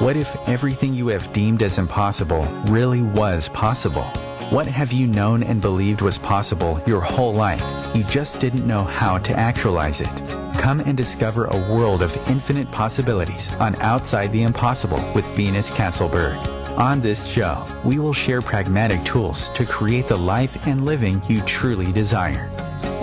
[0.00, 4.04] What if everything you have deemed as impossible really was possible?
[4.48, 7.94] What have you known and believed was possible your whole life?
[7.94, 10.22] You just didn't know how to actualize it.
[10.56, 16.38] Come and discover a world of infinite possibilities on Outside the Impossible with Venus Castleberg.
[16.78, 21.42] On this show, we will share pragmatic tools to create the life and living you
[21.42, 22.50] truly desire.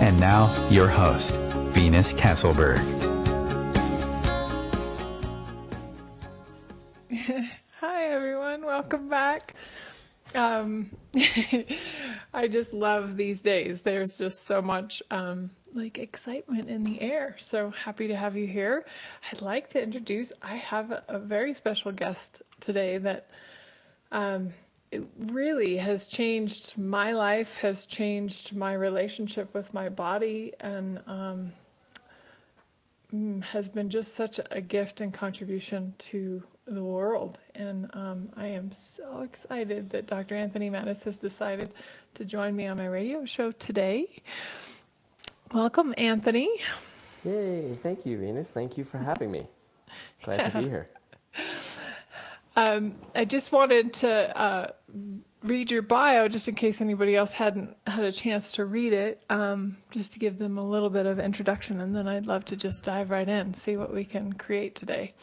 [0.00, 2.97] And now, your host, Venus Castleberg.
[10.58, 10.90] Um,
[12.34, 13.82] I just love these days.
[13.82, 17.36] There's just so much um, like excitement in the air.
[17.40, 18.84] So happy to have you here.
[19.30, 20.32] I'd like to introduce.
[20.42, 23.30] I have a, very special guest today that
[24.12, 24.50] um,
[24.90, 31.52] it really has changed my life, has changed my relationship with my body, and um,
[33.14, 36.42] mm, has been just such a gift and contribution to
[36.74, 37.38] the world.
[37.54, 40.34] And um, I am so excited that Dr.
[40.34, 41.72] Anthony Mattis has decided
[42.14, 44.08] to join me on my radio show today.
[45.52, 46.48] Welcome, Anthony.
[47.24, 48.50] Yay, thank you, Venus.
[48.50, 49.46] Thank you for having me.
[50.24, 50.50] Glad yeah.
[50.50, 50.88] to be here.
[52.56, 54.72] Um, I just wanted to uh,
[55.44, 59.22] read your bio just in case anybody else hadn't had a chance to read it,
[59.30, 62.56] um, just to give them a little bit of introduction, and then I'd love to
[62.56, 65.14] just dive right in, see what we can create today.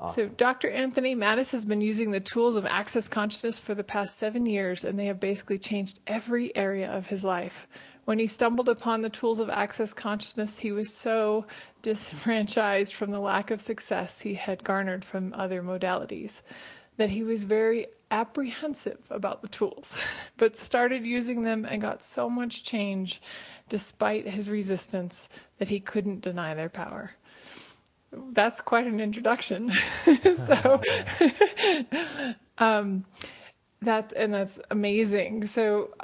[0.00, 0.28] Awesome.
[0.28, 0.70] So, Dr.
[0.70, 4.84] Anthony Mattis has been using the tools of access consciousness for the past seven years,
[4.84, 7.66] and they have basically changed every area of his life.
[8.04, 11.46] When he stumbled upon the tools of access consciousness, he was so
[11.82, 16.42] disenfranchised from the lack of success he had garnered from other modalities
[16.96, 19.98] that he was very apprehensive about the tools,
[20.36, 23.20] but started using them and got so much change
[23.68, 25.28] despite his resistance
[25.58, 27.10] that he couldn't deny their power
[28.12, 29.72] that's quite an introduction.
[30.36, 30.80] so,
[32.58, 33.04] um,
[33.82, 35.46] that and that's amazing.
[35.46, 35.94] So,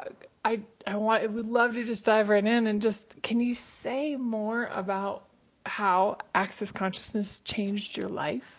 [0.45, 3.55] I I want I would love to just dive right in and just can you
[3.55, 5.25] say more about
[5.67, 8.57] how access consciousness changed your life?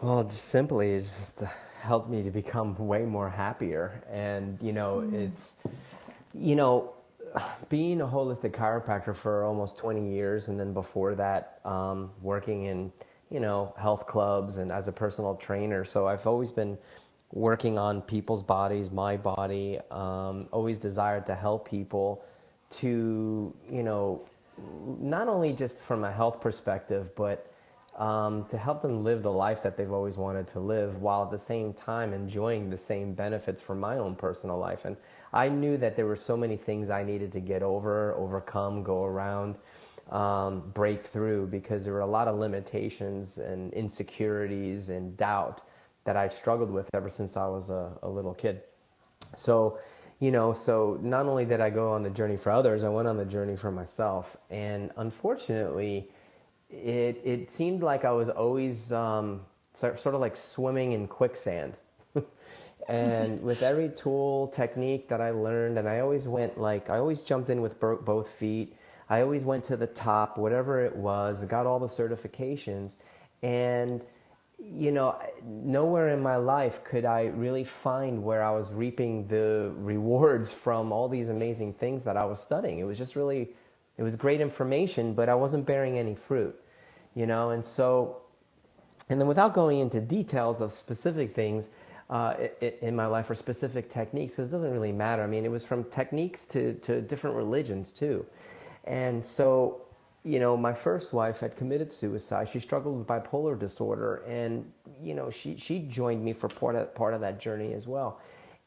[0.00, 1.42] Well, just simply it's just
[1.80, 5.14] helped me to become way more happier, and you know, mm.
[5.14, 5.56] it's
[6.34, 6.94] you know
[7.68, 12.92] being a holistic chiropractor for almost 20 years, and then before that, um, working in
[13.30, 15.84] you know health clubs and as a personal trainer.
[15.84, 16.76] So I've always been
[17.32, 19.78] working on people's bodies, my body.
[19.90, 22.24] Um, always desired to help people
[22.70, 24.24] to you know
[25.00, 27.51] not only just from a health perspective, but
[27.96, 31.30] um, to help them live the life that they've always wanted to live while at
[31.30, 34.84] the same time enjoying the same benefits from my own personal life.
[34.84, 34.96] And
[35.32, 39.04] I knew that there were so many things I needed to get over, overcome, go
[39.04, 39.56] around,
[40.10, 45.62] um, break through because there were a lot of limitations and insecurities and doubt
[46.04, 48.62] that I struggled with ever since I was a, a little kid.
[49.36, 49.78] So,
[50.18, 53.06] you know, so not only did I go on the journey for others, I went
[53.06, 54.36] on the journey for myself.
[54.50, 56.10] And unfortunately,
[56.72, 59.42] it it seemed like I was always um,
[59.74, 61.76] sort of like swimming in quicksand.
[62.88, 67.20] and with every tool technique that I learned, and I always went like I always
[67.20, 68.76] jumped in with both feet.
[69.10, 71.44] I always went to the top, whatever it was.
[71.44, 72.96] got all the certifications,
[73.42, 74.02] and
[74.58, 79.72] you know, nowhere in my life could I really find where I was reaping the
[79.76, 82.78] rewards from all these amazing things that I was studying.
[82.78, 83.50] It was just really,
[83.96, 86.61] it was great information, but I wasn't bearing any fruit
[87.14, 88.22] you know, and so,
[89.08, 91.70] and then without going into details of specific things
[92.10, 92.34] uh,
[92.80, 95.22] in my life or specific techniques, because it doesn't really matter.
[95.22, 98.26] I mean, it was from techniques to, to different religions too.
[98.84, 99.82] And so,
[100.24, 102.48] you know, my first wife had committed suicide.
[102.48, 104.70] She struggled with bipolar disorder, and
[105.02, 108.20] you know, she she joined me for part of part of that journey as well.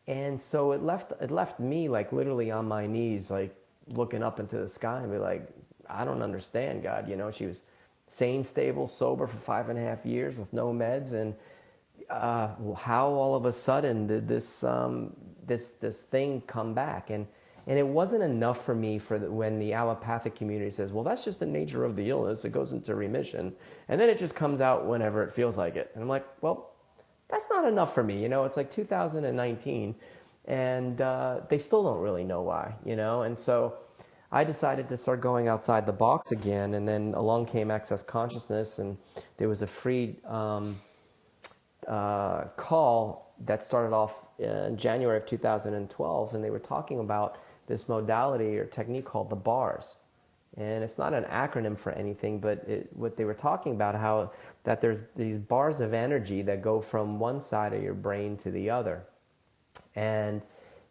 [0.08, 3.56] And so it left it left me like literally on my knees, like
[3.88, 5.48] looking up into the sky and be like,
[5.90, 7.08] I don't understand, God.
[7.08, 7.64] You know, she was
[8.08, 11.36] sane, stable, sober for five and a half years with no meds, and
[12.10, 15.16] uh, how all of a sudden did this um,
[15.46, 17.10] this this thing come back?
[17.10, 17.28] And
[17.68, 21.24] and it wasn't enough for me for the, when the allopathic community says, well, that's
[21.24, 22.46] just the nature of the illness.
[22.46, 23.54] It goes into remission,
[23.88, 25.90] and then it just comes out whenever it feels like it.
[25.94, 26.72] And I'm like, well,
[27.28, 28.22] that's not enough for me.
[28.22, 29.96] You know, it's like 2019,
[30.46, 32.76] and uh, they still don't really know why.
[32.86, 33.78] You know, and so
[34.36, 38.80] I decided to start going outside the box again, and then along came Access Consciousness,
[38.80, 38.98] and
[39.38, 40.78] there was a free um,
[41.88, 47.38] uh, call that started off in January of 2012, and they were talking about
[47.68, 49.96] this modality or technique called the bars.
[50.58, 54.30] and it's not an acronym for anything, but it, what they were talking about how
[54.66, 58.52] that there's these bars of energy that go from one side of your brain to
[58.52, 59.06] the other,
[59.96, 60.42] and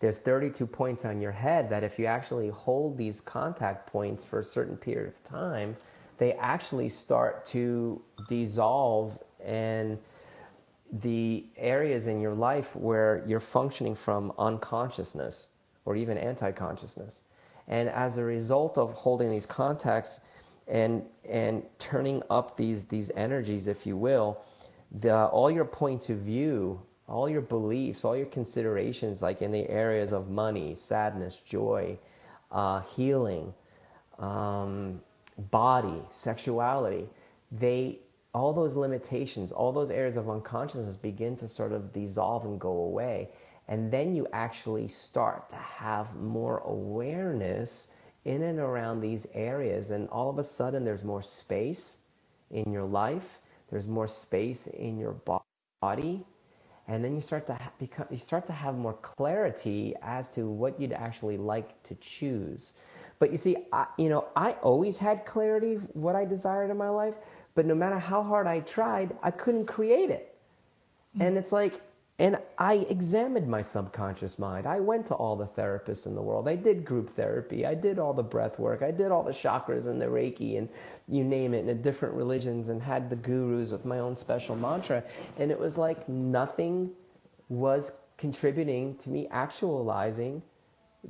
[0.05, 4.41] there's 32 points on your head that if you actually hold these contact points for
[4.41, 5.75] a certain period of time,
[6.19, 9.97] they actually start to dissolve and
[11.01, 15.49] the areas in your life where you're functioning from unconsciousness
[15.87, 17.23] or even anti-consciousness.
[17.67, 20.21] And as a result of holding these contacts
[20.69, 24.43] and and turning up these these energies, if you will,
[24.93, 26.79] the all your points of view,
[27.09, 31.99] all your beliefs, all your considerations, like in the areas of money, sadness, joy,
[32.51, 33.53] uh, healing,
[34.19, 35.01] um,
[35.51, 37.09] body, sexuality,
[37.53, 37.99] they
[38.35, 42.71] all those limitations, all those areas of unconsciousness begin to sort of dissolve and go
[42.71, 43.29] away.
[43.69, 47.93] And then you actually start to have more awareness
[48.25, 49.91] in and around these areas.
[49.91, 51.99] And all of a sudden, there's more space
[52.51, 53.41] in your life,
[53.71, 55.17] there's more space in your
[55.81, 56.25] body.
[56.87, 60.49] And then you start to ha- become, you start to have more clarity as to
[60.49, 62.75] what you'd actually like to choose.
[63.19, 66.91] But you see, I, you know, I always had clarity what I desired in my
[66.91, 67.15] life,
[67.55, 70.37] but no matter how hard I tried, I couldn't create it.
[71.15, 71.23] Hmm.
[71.23, 71.81] And it's like,
[72.21, 74.67] and I examined my subconscious mind.
[74.69, 76.47] I went to all the therapists in the world.
[76.47, 77.67] I did group therapy.
[77.67, 78.83] I did all the breath work.
[78.83, 80.69] I did all the chakras and the Reiki and
[81.09, 84.55] you name it, in the different religions and had the gurus with my own special
[84.55, 85.03] mantra.
[85.39, 86.93] And it was like nothing
[87.49, 90.41] was contributing to me actualizing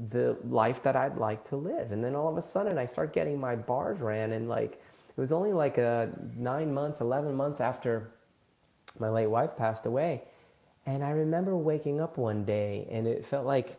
[0.09, 1.93] the life that I'd like to live.
[1.93, 4.81] And then all of a sudden I start getting my bars ran and like
[5.17, 8.11] it was only like a nine months, eleven months after
[8.99, 10.23] my late wife passed away.
[10.87, 13.77] And I remember waking up one day and it felt like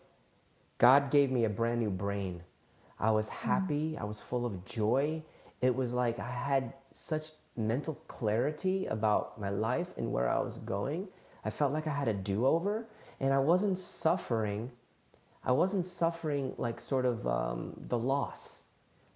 [0.77, 2.41] God gave me a brand new brain.
[2.99, 4.01] I was happy, mm.
[4.01, 5.21] I was full of joy.
[5.61, 10.57] It was like I had such mental clarity about my life and where I was
[10.59, 11.07] going.
[11.43, 12.87] I felt like I had a do over
[13.19, 14.71] and I wasn't suffering
[15.45, 18.63] I wasn't suffering like sort of um, the loss,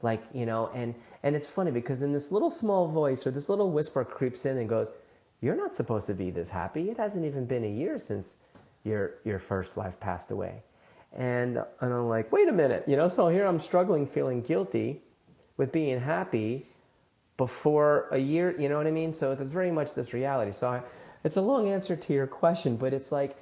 [0.03, 0.94] like you know, and
[1.24, 4.57] and it's funny because then this little small voice or this little whisper creeps in
[4.57, 4.91] and goes,
[5.41, 6.89] "You're not supposed to be this happy.
[6.89, 8.38] It hasn't even been a year since
[8.83, 10.63] your your first wife passed away,"
[11.13, 13.07] and and I'm like, wait a minute, you know.
[13.07, 15.01] So here I'm struggling, feeling guilty
[15.57, 16.68] with being happy
[17.38, 18.56] before a year.
[18.59, 19.13] You know what I mean?
[19.13, 20.51] So it's very much this reality.
[20.51, 20.81] So I,
[21.24, 23.36] it's a long answer to your question, but it's like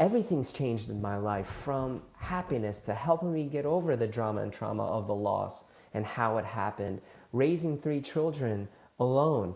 [0.00, 4.52] everything's changed in my life from happiness to helping me get over the drama and
[4.52, 5.64] trauma of the loss
[5.94, 7.00] and how it happened.
[7.32, 9.54] Raising three children alone,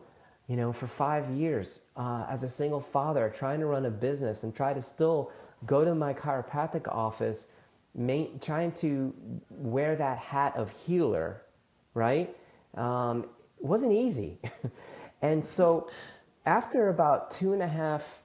[0.49, 4.43] you know, for five years uh, as a single father, trying to run a business
[4.43, 5.31] and try to still
[5.67, 7.49] go to my chiropractic office,
[7.95, 9.15] main, trying to
[9.51, 11.43] wear that hat of healer,
[11.95, 12.35] right?
[12.75, 13.27] Um,
[13.61, 14.39] wasn't easy.
[15.23, 15.89] and so
[16.45, 18.23] after about two and a half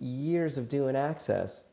[0.00, 1.64] years of doing access,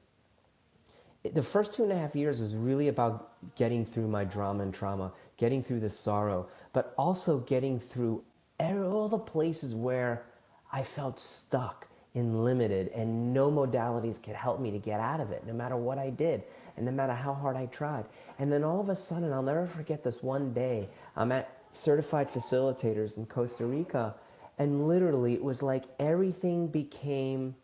[1.33, 4.73] the first two and a half years was really about getting through my drama and
[4.73, 8.23] trauma, getting through the sorrow, but also getting through
[8.61, 10.25] Er, all the places where
[10.71, 15.31] I felt stuck and limited, and no modalities could help me to get out of
[15.31, 16.43] it, no matter what I did,
[16.77, 18.05] and no matter how hard I tried.
[18.38, 20.89] And then all of a sudden, I'll never forget this one day.
[21.15, 24.15] I'm at Certified Facilitators in Costa Rica,
[24.60, 27.55] and literally, it was like everything became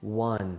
[0.00, 0.58] one.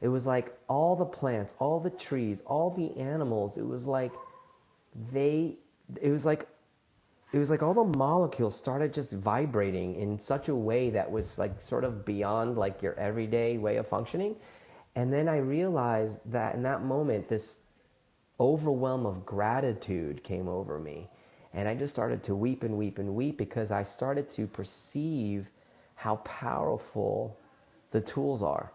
[0.00, 3.56] It was like all the plants, all the trees, all the animals.
[3.56, 4.12] It was like
[5.12, 5.56] they,
[6.00, 6.48] it was like,
[7.32, 11.38] it was like all the molecules started just vibrating in such a way that was
[11.38, 14.36] like sort of beyond like your everyday way of functioning.
[14.94, 17.56] And then I realized that in that moment, this
[18.38, 21.08] overwhelm of gratitude came over me.
[21.54, 25.48] And I just started to weep and weep and weep because I started to perceive
[25.94, 27.38] how powerful
[27.92, 28.72] the tools are.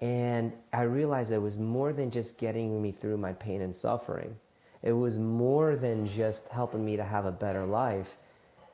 [0.00, 4.36] And I realized it was more than just getting me through my pain and suffering.
[4.82, 8.16] It was more than just helping me to have a better life.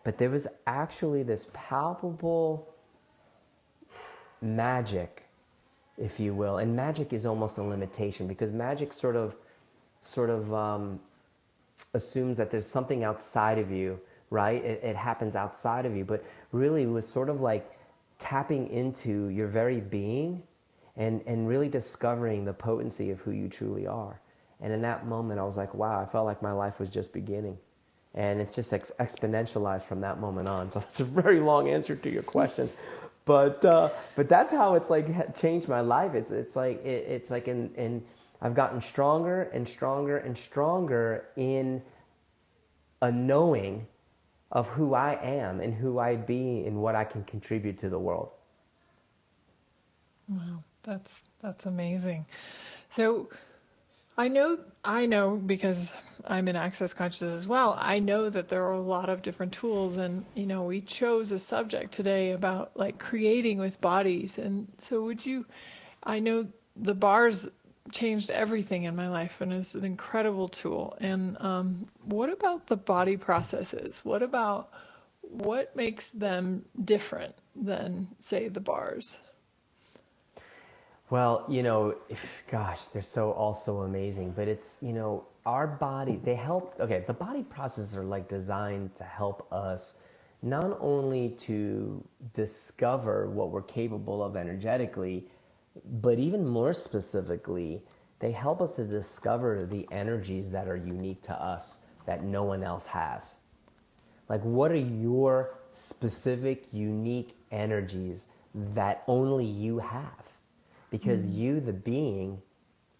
[0.05, 2.69] But there was actually this palpable
[4.41, 5.25] magic,
[5.97, 6.59] if you will.
[6.59, 9.37] And magic is almost a limitation because magic sort of,
[10.01, 11.01] sort of um,
[11.95, 14.63] assumes that there's something outside of you, right?
[14.65, 16.05] It, it happens outside of you.
[16.05, 17.71] But really, it was sort of like
[18.19, 20.43] tapping into your very being
[20.97, 24.21] and, and really discovering the potency of who you truly are.
[24.63, 27.13] And in that moment, I was like, wow, I felt like my life was just
[27.13, 27.59] beginning.
[28.15, 30.71] And it's just ex- exponentialized from that moment on.
[30.71, 32.71] So it's a very long answer to your question.
[33.25, 36.15] But, uh, but that's how it's like changed my life.
[36.15, 38.05] It's, it's like, it, it's like in, in,
[38.41, 41.83] I've gotten stronger and stronger and stronger in
[43.01, 43.87] a knowing
[44.53, 47.99] of who I am and who I be and what I can contribute to the
[47.99, 48.31] world.
[50.29, 52.27] Wow, that's that's amazing.
[52.91, 53.29] So
[54.23, 57.77] I know I know because I'm in access consciousness as well.
[57.77, 61.33] I know that there are a lot of different tools and you know, we chose
[61.33, 65.45] a subject today about like creating with bodies and so would you
[66.05, 67.49] I know the bars
[67.91, 70.97] changed everything in my life and is an incredible tool.
[71.01, 74.05] And um, what about the body processes?
[74.05, 74.71] What about
[75.23, 79.19] what makes them different than, say, the bars?
[81.13, 81.97] Well, you know,
[82.51, 84.31] gosh, they're so also amazing.
[84.31, 86.75] But it's, you know, our body, they help.
[86.81, 89.99] Okay, the body processes are like designed to help us
[90.41, 92.03] not only to
[92.33, 95.27] discover what we're capable of energetically,
[96.01, 97.83] but even more specifically,
[98.19, 102.63] they help us to discover the energies that are unique to us that no one
[102.63, 103.35] else has.
[104.31, 110.32] Like, what are your specific, unique energies that only you have?
[110.93, 111.35] Because mm.
[111.35, 112.41] you, the being,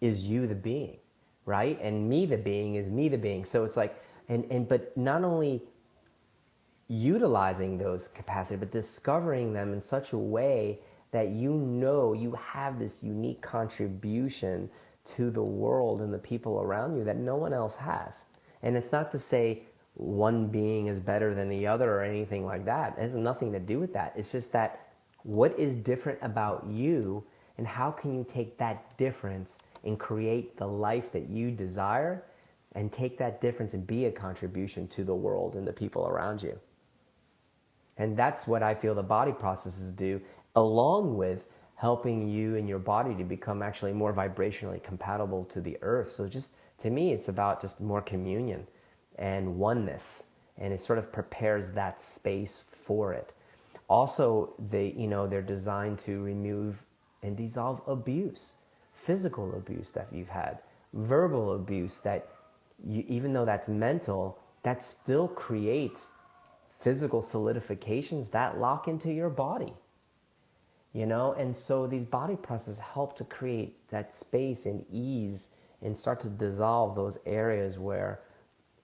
[0.01, 0.97] is you, the being,
[1.45, 1.79] right?
[1.81, 3.45] And me, the being, is me, the being.
[3.45, 3.95] So it's like,
[4.27, 5.63] and, and but not only
[6.89, 10.79] utilizing those capacities, but discovering them in such a way
[11.11, 14.69] that you know you have this unique contribution
[15.05, 18.25] to the world and the people around you that no one else has.
[18.63, 22.65] And it's not to say one being is better than the other or anything like
[22.65, 22.97] that.
[22.97, 24.13] It has nothing to do with that.
[24.15, 24.87] It's just that
[25.23, 27.23] what is different about you
[27.57, 32.23] and how can you take that difference and create the life that you desire
[32.75, 36.41] and take that difference and be a contribution to the world and the people around
[36.41, 36.57] you.
[37.97, 40.19] And that's what I feel the body processes do
[40.55, 41.45] along with
[41.75, 46.11] helping you and your body to become actually more vibrationally compatible to the earth.
[46.11, 48.65] So just to me, it's about just more communion
[49.17, 53.33] and oneness, and it sort of prepares that space for it.
[53.89, 56.81] Also, they you know they're designed to remove
[57.23, 58.55] and dissolve abuse,
[58.93, 60.59] physical abuse that you've had,
[60.93, 62.27] verbal abuse that
[62.85, 66.11] you, even though that's mental, that still creates
[66.79, 69.73] physical solidifications that lock into your body
[70.93, 71.33] you know?
[71.33, 75.49] And so these body processes help to create that space and ease
[75.81, 78.21] and start to dissolve those areas where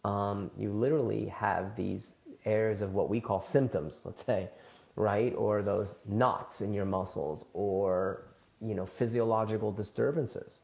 [0.04, 2.16] um, you literally have these
[2.46, 4.50] areas of what we call symptoms let's say
[4.96, 5.34] right?
[5.38, 8.26] Or those knots in your muscles or
[8.62, 10.60] you know physiological disturbances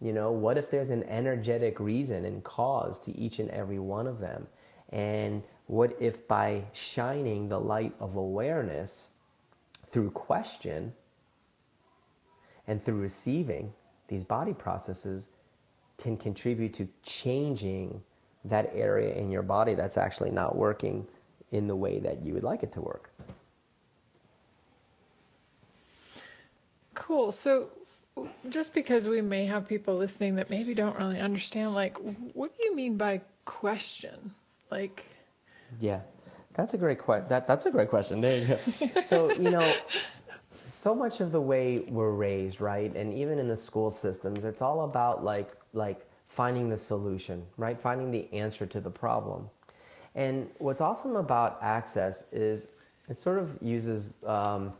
[0.00, 4.06] you know what if there's an energetic reason and cause to each and every one
[4.06, 4.46] of them
[4.90, 9.10] and what if by shining the light of awareness
[9.90, 10.92] through question
[12.66, 13.72] and through receiving,
[14.08, 15.28] these body processes
[15.98, 18.00] can contribute to changing
[18.44, 21.06] that area in your body that's actually not working
[21.50, 23.10] in the way that you would like it to work.
[27.08, 27.32] Cool.
[27.32, 27.70] So,
[28.50, 31.96] just because we may have people listening that maybe don't really understand, like,
[32.34, 34.34] what do you mean by question?
[34.70, 35.06] Like,
[35.80, 36.00] yeah.
[36.52, 37.28] That's a great question.
[37.28, 38.20] That that's a great question.
[38.20, 39.00] There you go.
[39.02, 39.74] so you know,
[40.66, 44.60] so much of the way we're raised, right, and even in the school systems, it's
[44.60, 49.48] all about like like finding the solution, right, finding the answer to the problem.
[50.14, 52.68] And what's awesome about access is
[53.08, 54.72] it sort of uses um,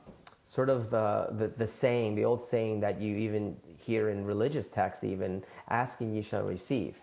[0.49, 4.67] sort of the, the, the saying, the old saying that you even hear in religious
[4.67, 6.97] texts, even asking you shall receive,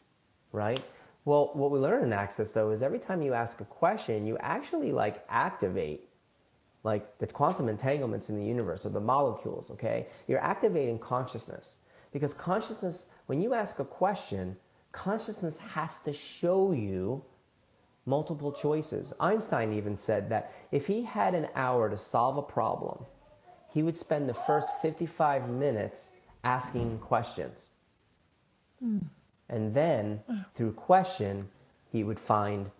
[0.52, 0.84] right?
[1.26, 4.36] Well, what we learn in Access though is every time you ask a question, you
[4.40, 6.10] actually like activate
[6.84, 10.08] like the quantum entanglements in the universe of the molecules, okay?
[10.28, 11.78] You're activating consciousness.
[12.12, 14.58] Because consciousness, when you ask a question,
[14.92, 17.24] consciousness has to show you
[18.08, 19.14] multiple choices.
[19.20, 23.06] Einstein even said that if he had an hour to solve a problem,
[23.76, 26.12] he would spend the first 55 minutes
[26.46, 27.70] asking questions.
[28.82, 29.04] Mm.
[29.50, 30.22] And then
[30.56, 31.50] through question,
[31.92, 32.72] he would find,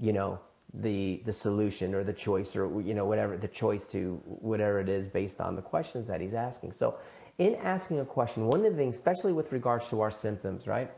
[0.00, 0.40] you know,
[0.74, 4.88] the the solution or the choice or you know whatever the choice to whatever it
[4.88, 6.72] is based on the questions that he's asking.
[6.72, 6.98] So
[7.38, 10.90] in asking a question, one of the things, especially with regards to our symptoms, right?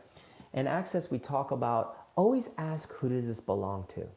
[0.53, 4.07] In access, we talk about always ask who does this belong to.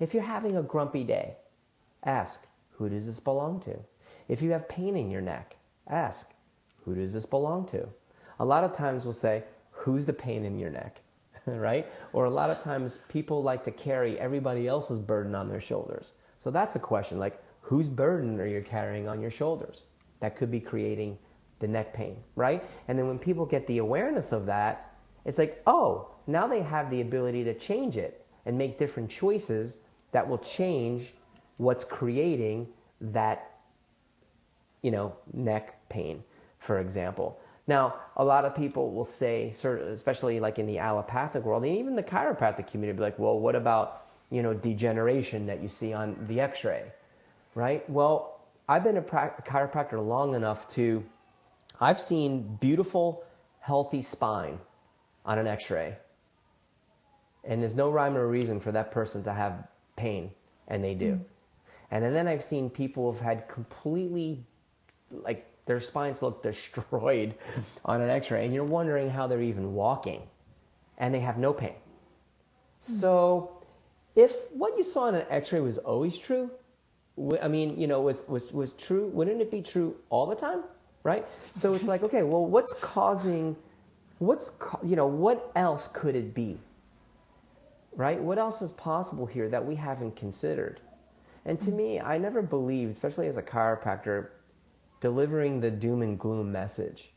[0.00, 1.36] If you're having a grumpy day,
[2.04, 2.38] ask
[2.72, 3.76] who does this belong to.
[4.28, 5.56] If you have pain in your neck,
[5.88, 6.30] ask
[6.84, 7.86] who does this belong to.
[8.38, 11.00] A lot of times we'll say, who's the pain in your neck?
[11.46, 11.86] right?
[12.12, 16.12] Or a lot of times people like to carry everybody else's burden on their shoulders.
[16.38, 19.82] So that's a question like, whose burden are you carrying on your shoulders?
[20.20, 21.18] That could be creating
[21.58, 22.64] the neck pain, right?
[22.88, 26.90] And then when people get the awareness of that, it's like, oh, now they have
[26.90, 28.24] the ability to change it.
[28.46, 29.78] and make different choices
[30.12, 31.14] that will change
[31.56, 32.68] what's creating
[33.00, 33.55] that
[34.82, 36.22] you know neck pain
[36.58, 37.38] for example.
[37.66, 41.96] Now a lot of people will say especially like in the allopathic world and even
[41.96, 46.16] the chiropractic community be like well what about you know degeneration that you see on
[46.28, 46.84] the x-ray?
[47.54, 47.88] Right?
[47.88, 51.04] Well i've been a chiropractor long enough to
[51.80, 53.24] i've seen beautiful
[53.60, 54.58] healthy spine
[55.24, 55.96] on an x-ray.
[57.44, 60.32] And there's no rhyme or reason for that person to have pain
[60.68, 61.12] and they do.
[61.12, 61.24] Mm.
[61.90, 64.44] and then i've seen people who've had completely
[65.24, 67.34] like their spines look destroyed
[67.84, 70.22] on an x-ray and you're wondering how they're even walking
[70.98, 71.74] and they have no pain mm.
[72.80, 73.64] so
[74.14, 76.50] if what you saw on an x-ray was always true
[77.42, 80.62] i mean you know was was was true wouldn't it be true all the time
[81.02, 83.56] right so it's like okay well what's causing
[84.18, 84.52] what's
[84.84, 86.58] you know what else could it be
[87.96, 88.20] right?
[88.20, 90.80] What else is possible here that we haven't considered?
[91.44, 94.28] And to me, I never believed, especially as a chiropractor,
[95.00, 97.10] delivering the doom and gloom message,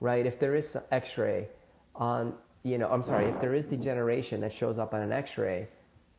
[0.00, 0.26] right?
[0.26, 1.48] If there is x-ray
[1.94, 5.68] on, you know, I'm sorry, if there is degeneration that shows up on an x-ray,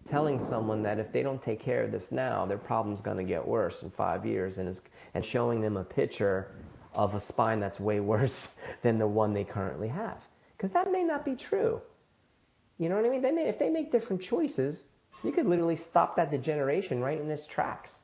[0.06, 3.24] telling someone that if they don't take care of this now, their problem's going to
[3.24, 4.82] get worse in five years and, is,
[5.14, 6.52] and showing them a picture
[6.94, 10.18] of a spine that's way worse than the one they currently have.
[10.56, 11.82] Because that may not be true.
[12.80, 13.22] You know what I mean?
[13.22, 14.88] They may, if they make different choices,
[15.24, 18.00] you could literally stop that degeneration right in its tracks.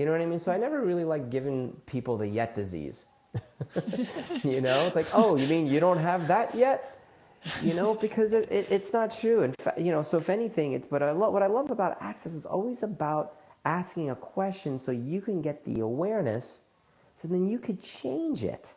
[0.00, 0.38] You know what I mean?
[0.38, 3.04] So I never really like giving people the yet disease.
[4.42, 6.98] you know, it's like, oh, you mean you don't have that yet?
[7.60, 9.42] You know, because it, it, it's not true.
[9.42, 11.98] And fact, you know, so if anything, it's but I love what I love about
[12.00, 16.62] access is always about asking a question so you can get the awareness,
[17.18, 18.72] so then you could change it.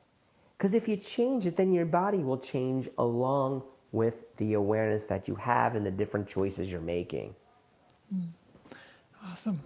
[0.57, 5.29] Because if you change it, then your body will change along with the awareness that
[5.29, 7.33] you have and the different choices you're making.
[8.09, 8.27] Hmm.
[9.31, 9.62] Awesome.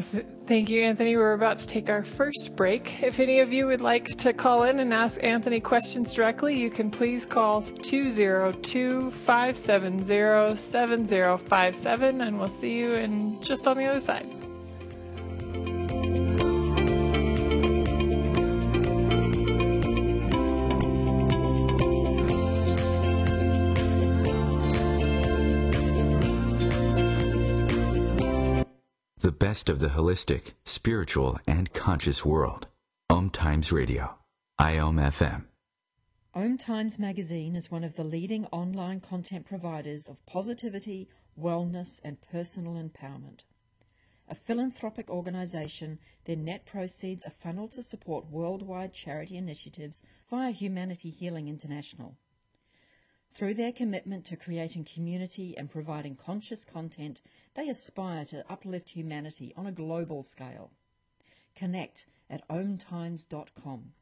[0.00, 1.18] Thank you, Anthony.
[1.18, 3.02] We're about to take our first break.
[3.02, 6.70] If any of you would like to call in and ask Anthony questions directly, you
[6.70, 14.00] can please call 202 570 7057, and we'll see you in just on the other
[14.00, 14.41] side.
[29.30, 32.66] Best of the holistic, spiritual, and conscious world.
[33.08, 34.18] Om Times Radio.
[34.58, 35.44] IOM FM.
[36.34, 41.08] Om Times Magazine is one of the leading online content providers of positivity,
[41.38, 43.44] wellness, and personal empowerment.
[44.28, 51.10] A philanthropic organization, their net proceeds are funneled to support worldwide charity initiatives via Humanity
[51.10, 52.16] Healing International.
[53.34, 57.22] Through their commitment to creating community and providing conscious content,
[57.54, 60.70] they aspire to uplift humanity on a global scale.
[61.56, 63.94] Connect at omtimes.com.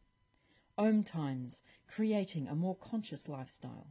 [0.77, 3.87] Om Times, creating a more conscious lifestyle.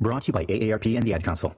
[0.00, 1.56] Brought to you by AARP and the Ad Council.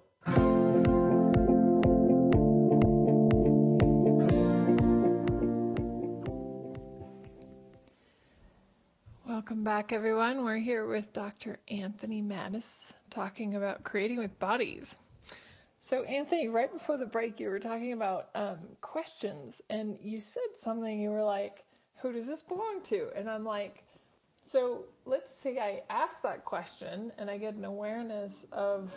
[9.26, 10.42] Welcome back, everyone.
[10.44, 11.58] We're here with Dr.
[11.68, 14.96] Anthony Mattis talking about creating with bodies.
[15.82, 20.42] So, Anthony, right before the break, you were talking about um, questions, and you said
[20.56, 20.98] something.
[20.98, 21.62] You were like,
[22.00, 23.10] Who does this belong to?
[23.14, 23.84] And I'm like,
[24.50, 28.90] "So let's say I ask that question, and I get an awareness of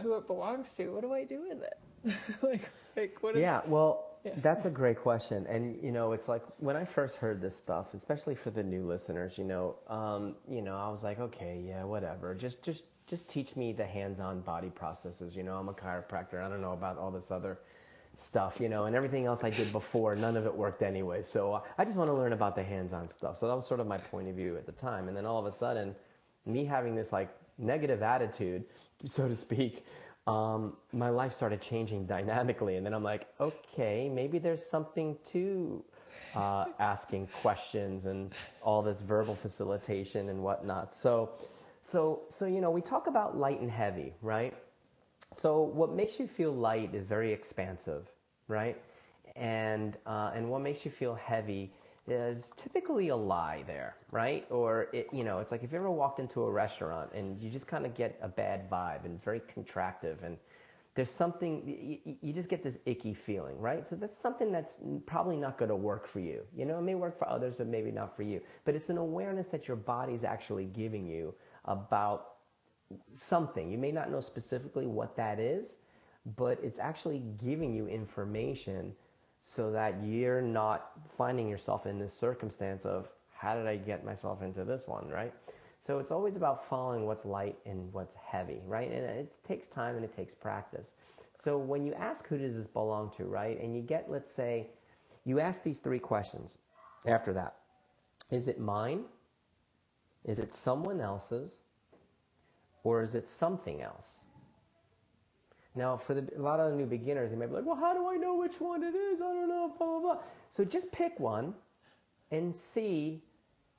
[0.00, 0.88] who it belongs to.
[0.88, 2.14] What do I do with it?
[2.42, 3.36] like, like what?
[3.36, 4.32] Yeah, well, yeah.
[4.38, 5.46] That's a great question.
[5.46, 8.86] And, you know, it's like when I first heard this stuff, especially for the new
[8.86, 12.34] listeners, you know, um, you know, I was like, okay, yeah, whatever.
[12.34, 15.36] Just, just, just teach me the hands-on body processes.
[15.36, 16.42] You know, I'm a chiropractor.
[16.42, 17.58] I don't know about all this other
[18.18, 21.22] stuff, you know, and everything else I did before, none of it worked anyway.
[21.22, 23.36] So I just want to learn about the hands-on stuff.
[23.38, 25.08] So that was sort of my point of view at the time.
[25.08, 25.94] And then all of a sudden,
[26.46, 28.64] me having this like negative attitude,
[29.06, 29.84] so to speak,
[30.26, 32.76] um, my life started changing dynamically.
[32.76, 35.84] And then I'm like, okay, maybe there's something to
[36.34, 40.94] uh, asking questions and all this verbal facilitation and whatnot.
[40.94, 41.30] So,
[41.80, 44.54] so, so you know, we talk about light and heavy, right?
[45.36, 48.08] So, what makes you feel light is very expansive,
[48.46, 48.80] right?
[49.34, 51.72] And uh, and what makes you feel heavy
[52.06, 54.46] is typically a lie there, right?
[54.50, 57.50] Or it, you know, it's like if you ever walked into a restaurant and you
[57.50, 60.36] just kind of get a bad vibe and very contractive and
[60.94, 61.62] there's something
[62.04, 63.84] you, you just get this icky feeling, right?
[63.84, 66.42] So that's something that's probably not going to work for you.
[66.56, 68.40] You know, it may work for others, but maybe not for you.
[68.64, 72.33] But it's an awareness that your body's actually giving you about
[73.12, 73.70] something.
[73.70, 75.76] You may not know specifically what that is,
[76.36, 78.94] but it's actually giving you information
[79.40, 84.42] so that you're not finding yourself in this circumstance of how did I get myself
[84.42, 85.34] into this one, right?
[85.80, 88.90] So it's always about following what's light and what's heavy, right?
[88.90, 90.94] And it takes time and it takes practice.
[91.34, 93.60] So when you ask who does this belong to, right?
[93.60, 94.68] And you get, let's say,
[95.24, 96.56] you ask these three questions
[97.06, 97.56] after that.
[98.30, 99.04] Is it mine?
[100.24, 101.60] Is it someone else's?
[102.84, 104.20] Or is it something else?
[105.74, 107.94] Now, for the, a lot of the new beginners, they might be like, well, how
[107.94, 109.20] do I know which one it is?
[109.20, 110.18] I don't know, blah, blah, blah.
[110.48, 111.54] So just pick one
[112.30, 113.22] and see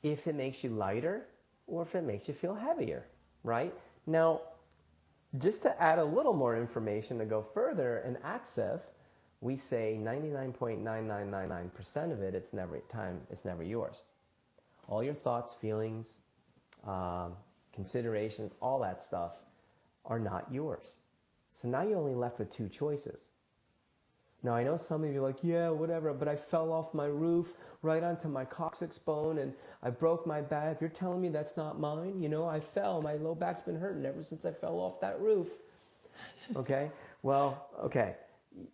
[0.04, 1.26] if it makes you lighter
[1.68, 3.06] or if it makes you feel heavier,
[3.44, 3.74] right?
[4.06, 4.42] Now,
[5.38, 8.96] just to add a little more information to go further and access,
[9.42, 14.04] we say 99.9999% of it, it's never time, it's never yours.
[14.88, 16.20] All your thoughts, feelings,
[16.86, 17.34] um,
[17.76, 19.34] considerations, all that stuff
[20.06, 20.88] are not yours.
[21.54, 23.30] So now you're only left with two choices.
[24.44, 27.08] Now I know some of you are like, yeah, whatever, but I fell off my
[27.08, 30.82] roof right onto my coccyx bone and I broke my back.
[30.82, 32.22] You're telling me that's not mine?
[32.22, 33.02] You know, I fell.
[33.02, 35.48] My low back's been hurting ever since I fell off that roof.
[36.56, 36.92] Okay?
[37.24, 38.16] Well, okay.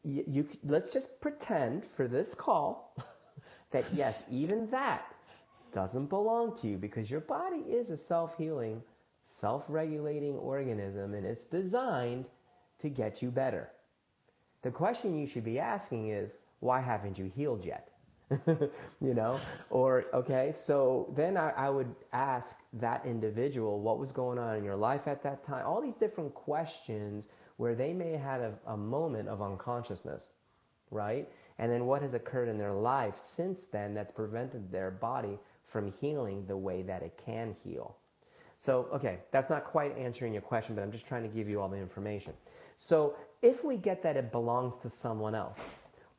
[0.03, 2.95] You, you let's just pretend for this call
[3.71, 5.05] that yes, even that
[5.71, 8.81] doesn't belong to you because your body is a self-healing,
[9.31, 12.25] self-regulating organism and it's designed
[12.79, 13.69] to get you better.
[14.61, 17.89] The question you should be asking is, why haven't you healed yet?
[19.01, 19.39] you know,
[19.69, 24.63] or okay, so then I, I, would ask that individual what was going on in
[24.63, 28.53] your life at that time, all these different questions where they may have had a,
[28.67, 30.31] a moment of unconsciousness,
[30.91, 31.27] right?
[31.59, 35.91] And then what has occurred in their life since then that's prevented their body from
[35.91, 37.97] healing the way that it can heal.
[38.61, 41.59] So, okay, that's not quite answering your question, but I'm just trying to give you
[41.59, 42.33] all the information.
[42.75, 45.67] So if we get that it belongs to someone else,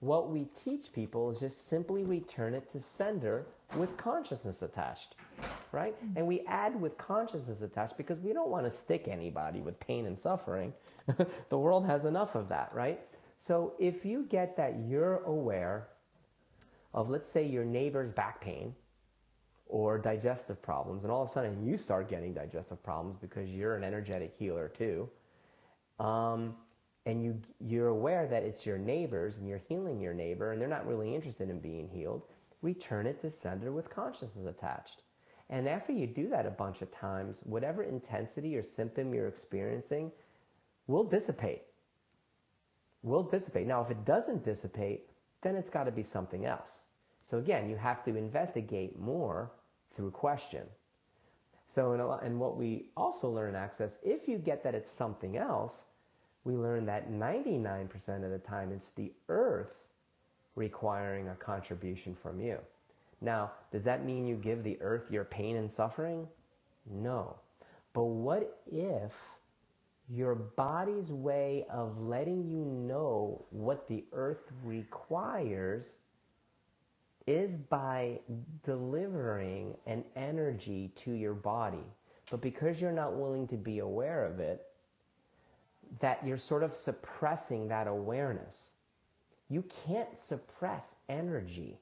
[0.01, 5.15] what we teach people is just simply return it to sender with consciousness attached,
[5.71, 5.95] right?
[6.05, 6.19] Mm-hmm.
[6.19, 10.07] And we add with consciousness attached because we don't want to stick anybody with pain
[10.07, 10.73] and suffering.
[11.49, 12.99] the world has enough of that, right?
[13.37, 15.91] So if you get that you're aware
[16.93, 18.75] of, let's say, your neighbor's back pain
[19.73, 23.75] or digestive problems, and all of a sudden you start getting digestive problems because you're
[23.75, 25.09] an energetic healer too
[25.99, 26.55] um,
[27.07, 30.69] and you you're aware that it's your neighbors and you're healing your neighbor and they're
[30.69, 32.23] not really interested in being healed,
[32.61, 35.03] We turn it to sender with consciousness attached.
[35.51, 40.13] And after you do that a bunch of times, whatever intensity or symptom you're experiencing
[40.87, 41.63] will dissipate.
[43.03, 43.67] Will dissipate.
[43.67, 45.11] Now, if it doesn't dissipate,
[45.43, 46.85] then it's got to be something else.
[47.23, 49.51] So again, you have to investigate more
[49.95, 50.63] through question.
[51.67, 54.93] So, in, a, in what we also learn in Access, if you get that it's
[54.93, 55.85] something else,
[56.45, 59.77] we learn that 99% of the time it's the earth
[60.55, 62.59] requiring a contribution from you.
[63.21, 66.27] Now, does that mean you give the earth your pain and suffering?
[66.91, 67.37] No.
[67.93, 69.13] But what if
[70.09, 75.99] your body's way of letting you know what the earth requires
[77.27, 78.21] is by
[78.65, 81.85] delivering an energy to your body.
[82.31, 84.67] But because you're not willing to be aware of it,
[86.01, 88.71] that you're sort of suppressing that awareness.
[89.49, 91.79] You can't suppress energy.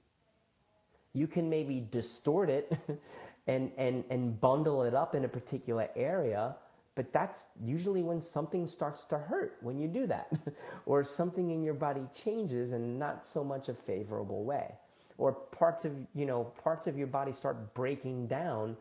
[1.13, 2.73] You can maybe distort it
[3.47, 6.57] and, and, and bundle it up in a particular area,
[6.95, 10.33] but that's usually when something starts to hurt when you do that,
[10.87, 14.75] or something in your body changes in not so much a favorable way,
[15.21, 18.77] or parts of you know parts of your body start breaking down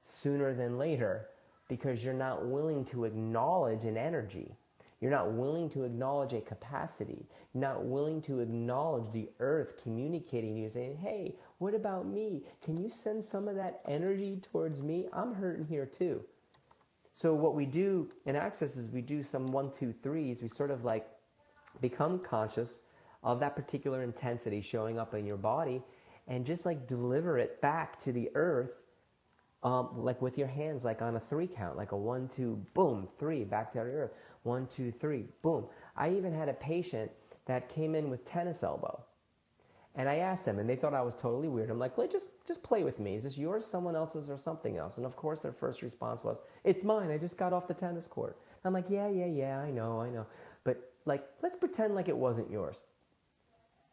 [0.00, 1.28] sooner than later
[1.68, 4.56] because you're not willing to acknowledge an energy.
[5.00, 7.26] You're not willing to acknowledge a capacity.
[7.52, 12.42] Not willing to acknowledge the earth communicating to you, saying, Hey, what about me?
[12.62, 15.06] Can you send some of that energy towards me?
[15.12, 16.22] I'm hurting here too.
[17.12, 20.40] So, what we do in Access is we do some one, two, threes.
[20.40, 21.06] We sort of like
[21.80, 22.80] become conscious
[23.24, 25.82] of that particular intensity showing up in your body
[26.28, 28.70] and just like deliver it back to the earth
[29.64, 33.08] um, like with your hands, like on a three count, like a one, two, boom,
[33.18, 34.12] three, back to the earth.
[34.42, 35.64] One, two, three, boom.
[35.96, 37.10] I even had a patient
[37.46, 39.02] that came in with tennis elbow.
[39.96, 41.70] And I asked them, and they thought I was totally weird.
[41.70, 43.14] I'm like, well, just, just play with me.
[43.14, 44.98] Is this yours, someone else's, or something else?
[44.98, 47.10] And of course, their first response was, it's mine.
[47.10, 48.36] I just got off the tennis court.
[48.64, 50.26] I'm like, yeah, yeah, yeah, I know, I know.
[50.64, 52.80] But like, let's pretend like it wasn't yours.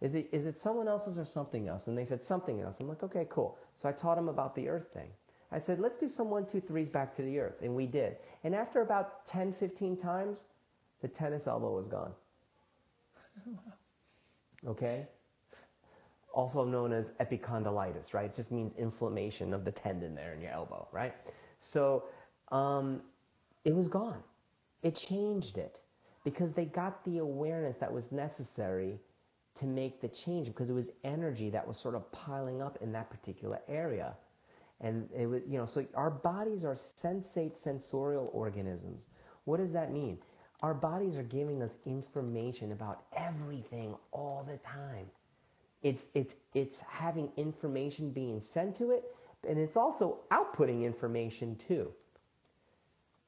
[0.02, 1.88] Is it, is it someone else's or something else?
[1.88, 2.80] And they said something else.
[2.80, 3.58] I'm like, okay, cool.
[3.76, 5.10] So I taught them about the earth thing.
[5.52, 7.62] I said, let's do some one, two, threes back to the earth.
[7.62, 8.18] And we did.
[8.44, 10.46] And after about 10, 15 times,
[11.02, 12.14] the tennis elbow was gone.
[14.68, 15.08] Okay?
[16.34, 18.26] Also known as epicondylitis, right?
[18.26, 21.16] It just means inflammation of the tendon there in your elbow, right?
[21.58, 22.04] So
[22.52, 23.02] um,
[23.66, 24.22] it was gone.
[24.84, 25.82] It changed it
[26.24, 29.00] because they got the awareness that was necessary
[29.56, 32.92] to make the change because it was energy that was sort of piling up in
[32.92, 34.16] that particular area.
[34.80, 39.08] And it was, you know, so our bodies are sensate sensorial organisms.
[39.46, 40.18] What does that mean?
[40.62, 45.08] Our bodies are giving us information about everything all the time.
[45.84, 49.04] It's, it's, it's having information being sent to it,
[49.48, 51.92] and it's also outputting information too.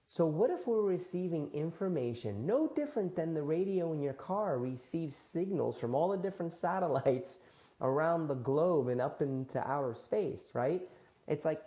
[0.08, 5.16] So, what if we're receiving information no different than the radio in your car receives
[5.16, 7.40] signals from all the different satellites
[7.82, 10.82] around the globe and up into outer space, right?
[11.28, 11.62] It's like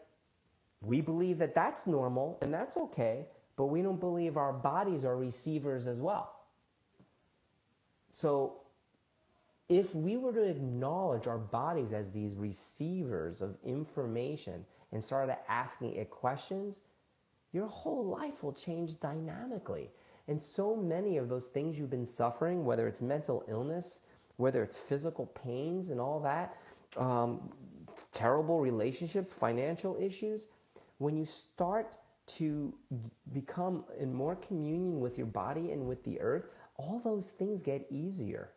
[0.81, 5.16] we believe that that's normal and that's okay, but we don't believe our bodies are
[5.16, 6.33] receivers as well.
[8.12, 8.61] So,
[9.68, 15.94] if we were to acknowledge our bodies as these receivers of information and started asking
[15.96, 16.81] it questions,
[17.57, 19.90] your whole life will change dynamically.
[20.29, 24.03] And so many of those things you've been suffering, whether it's mental illness,
[24.37, 26.57] whether it's physical pains and all that,
[26.99, 27.51] um,
[28.12, 30.49] terrible relationships, financial issues,
[30.99, 32.75] when you start to
[33.33, 37.87] become in more communion with your body and with the earth, all those things get
[37.90, 38.51] easier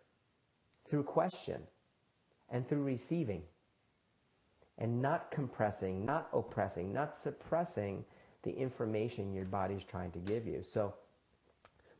[0.89, 1.61] through question
[2.49, 3.43] and through receiving
[4.79, 8.03] and not compressing, not oppressing, not suppressing
[8.43, 10.63] the information your body is trying to give you.
[10.63, 10.93] So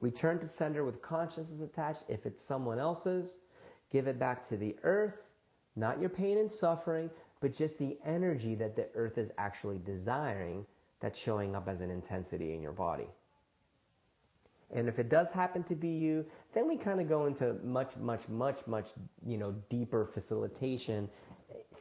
[0.01, 2.03] return to sender with consciousness attached.
[2.07, 3.39] If it's someone else's,
[3.91, 5.25] give it back to the earth,
[5.75, 7.09] not your pain and suffering,
[7.41, 10.65] but just the energy that the earth is actually desiring
[10.99, 13.07] that's showing up as an intensity in your body.
[14.71, 17.95] And if it does happen to be you, then we kind of go into much,
[17.97, 18.89] much, much, much,
[19.25, 21.09] you know, deeper facilitation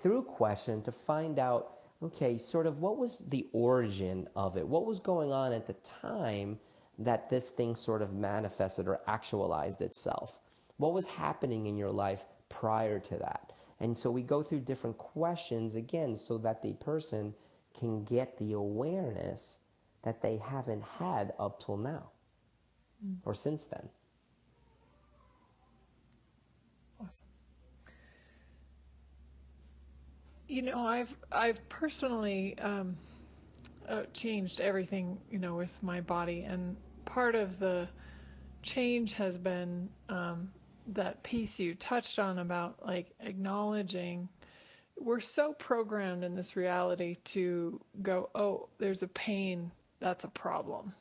[0.01, 4.67] through question to find out, okay, sort of what was the origin of it?
[4.67, 6.59] What was going on at the time
[6.99, 10.41] that this thing sort of manifested or actualized itself?
[10.77, 13.53] What was happening in your life prior to that?
[13.81, 17.35] And so we go through different questions again so that the person
[17.79, 19.59] can get the awareness
[20.03, 22.11] that they haven't had up till now
[23.05, 23.17] mm.
[23.25, 23.89] or since then.
[27.01, 27.28] Awesome.
[30.49, 32.97] You know, I've I've personally um,
[33.89, 37.89] uh, changed everything, you know, with my body, and part of the
[38.63, 40.51] change has been um,
[40.89, 44.29] that piece you touched on about like acknowledging
[45.01, 50.95] we're so programmed in this reality to go, oh, there's a pain, that's a problem.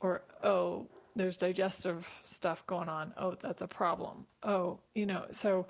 [0.00, 3.12] Or, oh, there's digestive stuff going on.
[3.16, 4.26] Oh, that's a problem.
[4.42, 5.66] Oh, you know, so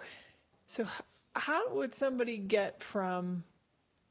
[0.68, 0.86] so
[1.34, 3.44] how would somebody get from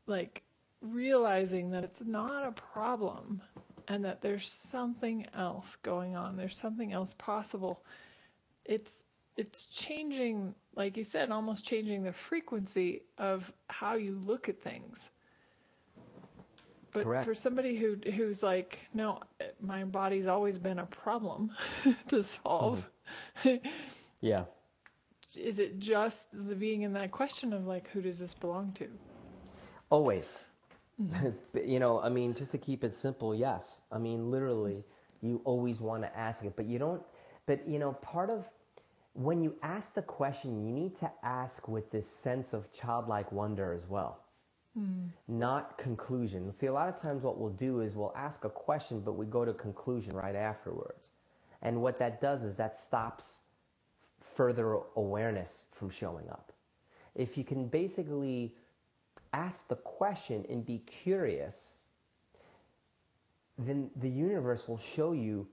[0.07, 0.43] like
[0.81, 3.41] realizing that it's not a problem
[3.87, 7.83] and that there's something else going on, there's something else possible.
[8.65, 9.05] It's
[9.35, 15.09] it's changing, like you said, almost changing the frequency of how you look at things.
[16.91, 17.25] But Correct.
[17.25, 19.21] for somebody who who's like, no,
[19.61, 21.51] my body's always been a problem
[22.09, 22.87] to solve.
[23.43, 23.67] Mm-hmm.
[24.21, 24.45] Yeah.
[25.35, 28.87] Is it just the being in that question of like, who does this belong to?
[29.89, 30.43] Always.
[31.01, 31.29] Mm-hmm.
[31.53, 33.81] But, you know, I mean, just to keep it simple, yes.
[33.91, 34.83] I mean, literally,
[35.21, 37.01] you always want to ask it, but you don't.
[37.45, 38.47] But you know, part of
[39.13, 43.73] when you ask the question, you need to ask with this sense of childlike wonder
[43.73, 44.19] as well,
[44.77, 45.09] mm.
[45.27, 46.53] not conclusion.
[46.53, 49.25] See, a lot of times what we'll do is we'll ask a question, but we
[49.25, 51.09] go to conclusion right afterwards,
[51.61, 53.39] and what that does is that stops
[54.21, 56.51] further awareness from showing up.
[57.15, 58.55] If you can basically
[59.33, 61.77] ask the question and be curious,
[63.57, 65.47] then the universe will show you.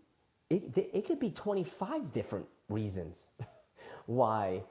[0.51, 3.29] It, it could be 25 different reasons
[4.07, 4.63] why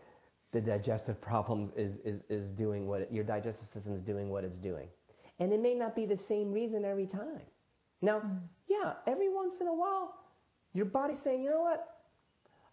[0.51, 4.45] the digestive problems is, is, is doing what it, your digestive system is doing what
[4.45, 4.87] it's doing.
[5.39, 7.41] And it may not be the same reason every time.
[8.01, 8.39] Now, mm.
[8.67, 10.15] yeah, every once in a while,
[10.73, 11.94] your body's saying, you know what?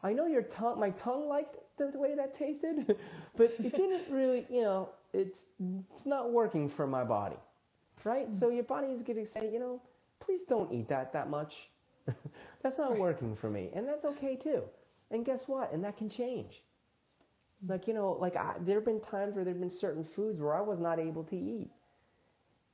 [0.02, 2.96] I know your tongue, my tongue liked the, the way that tasted,
[3.36, 5.46] but it didn't really, you know, it's
[5.92, 7.36] it's not working for my body,
[8.04, 8.34] right?
[8.34, 9.80] So your body is going to say, you know,
[10.20, 11.70] please don't eat that that much.
[12.62, 14.62] that's not working for me, and that's okay too.
[15.10, 15.72] And guess what?
[15.72, 16.62] And that can change.
[17.68, 20.40] Like you know, like I, there have been times where there have been certain foods
[20.40, 21.70] where I was not able to eat.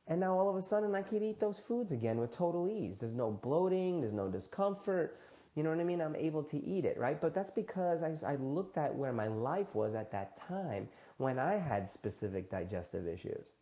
[0.06, 2.98] And now all of a sudden I can eat those foods again with total ease.
[2.98, 5.18] There's no bloating, there's no discomfort.
[5.54, 6.00] You know what I mean?
[6.00, 7.20] I'm able to eat it, right?
[7.20, 11.38] But that's because I, I looked at where my life was at that time when
[11.38, 13.54] I had specific digestive issues.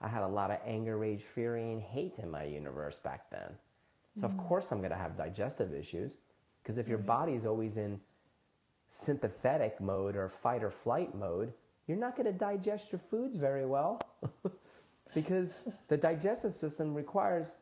[0.00, 3.54] I had a lot of anger, rage, fury, and hate in my universe back then.
[4.20, 4.48] So, of mm.
[4.48, 6.18] course, I'm going to have digestive issues
[6.62, 8.00] because if your body is always in
[8.88, 11.52] sympathetic mode or fight or flight mode,
[11.86, 14.00] you're not going to digest your foods very well
[15.14, 15.54] because
[15.88, 17.52] the digestive system requires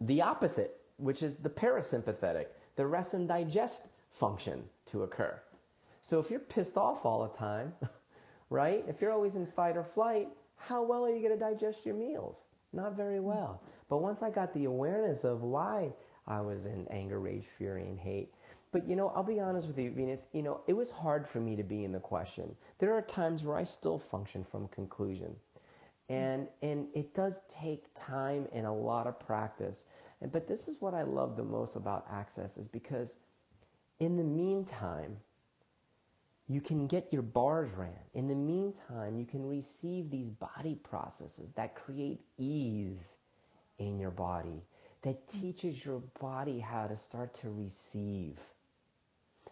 [0.00, 2.46] the opposite, which is the parasympathetic,
[2.78, 5.36] the rest and digest function to occur.
[6.00, 7.72] So if you're pissed off all the time,
[8.50, 8.84] right?
[8.86, 11.96] If you're always in fight or flight, how well are you going to digest your
[11.96, 12.44] meals?
[12.72, 13.60] Not very well.
[13.88, 15.92] But once I got the awareness of why
[16.28, 18.32] I was in anger, rage, fury, and hate,
[18.70, 21.40] but you know, I'll be honest with you, Venus, you know, it was hard for
[21.40, 22.54] me to be in the question.
[22.78, 25.34] There are times where I still function from conclusion.
[26.08, 29.84] And and it does take time and a lot of practice.
[30.20, 33.18] But this is what I love the most about access is because
[34.00, 35.16] in the meantime,
[36.48, 37.92] you can get your bars ran.
[38.14, 43.16] In the meantime, you can receive these body processes that create ease
[43.78, 44.62] in your body,
[45.02, 48.38] that teaches your body how to start to receive.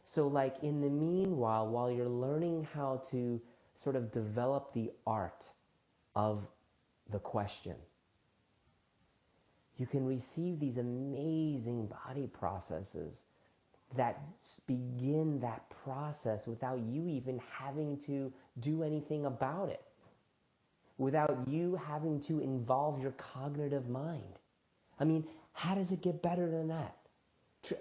[0.05, 3.41] So, like in the meanwhile, while you're learning how to
[3.75, 5.45] sort of develop the art
[6.15, 6.47] of
[7.11, 7.77] the question,
[9.79, 13.25] you can receive these amazing body processes
[13.95, 14.21] that
[14.67, 19.83] begin that process without you even having to do anything about it,
[20.99, 24.41] without you having to involve your cognitive mind.
[24.99, 26.97] I mean, how does it get better than that?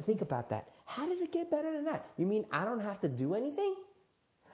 [0.05, 0.69] Think about that.
[0.85, 2.05] How does it get better than that?
[2.17, 3.75] You mean I don't have to do anything?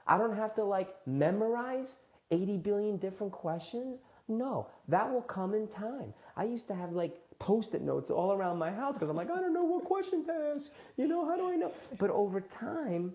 [0.07, 1.97] I don't have to like memorize
[2.31, 3.99] 80 billion different questions?
[4.27, 6.13] No, that will come in time.
[6.35, 9.39] I used to have like post-it notes all around my house because I'm like, I
[9.41, 10.71] don't know what question to ask.
[10.95, 11.73] You know, how do I know?
[11.97, 13.13] But over time,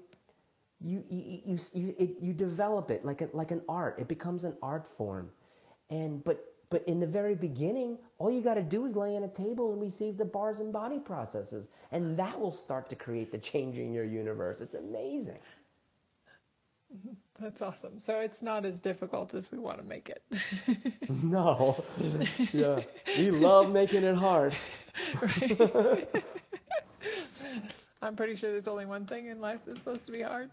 [0.80, 3.96] you you you you, it, you develop it like a, like an art.
[3.98, 5.30] It becomes an art form,
[5.90, 9.22] and but but in the very beginning, all you got to do is lay on
[9.22, 13.30] a table and receive the bars and body processes, and that will start to create
[13.30, 14.60] the change in your universe.
[14.60, 15.38] It's amazing.
[17.40, 18.00] That's awesome.
[18.00, 20.22] So it's not as difficult as we want to make it.
[21.08, 21.84] No,
[22.52, 22.80] yeah,
[23.16, 24.54] we love making it hard.
[25.22, 26.08] right?
[28.02, 30.50] I'm pretty sure there's only one thing in life that's supposed to be hard.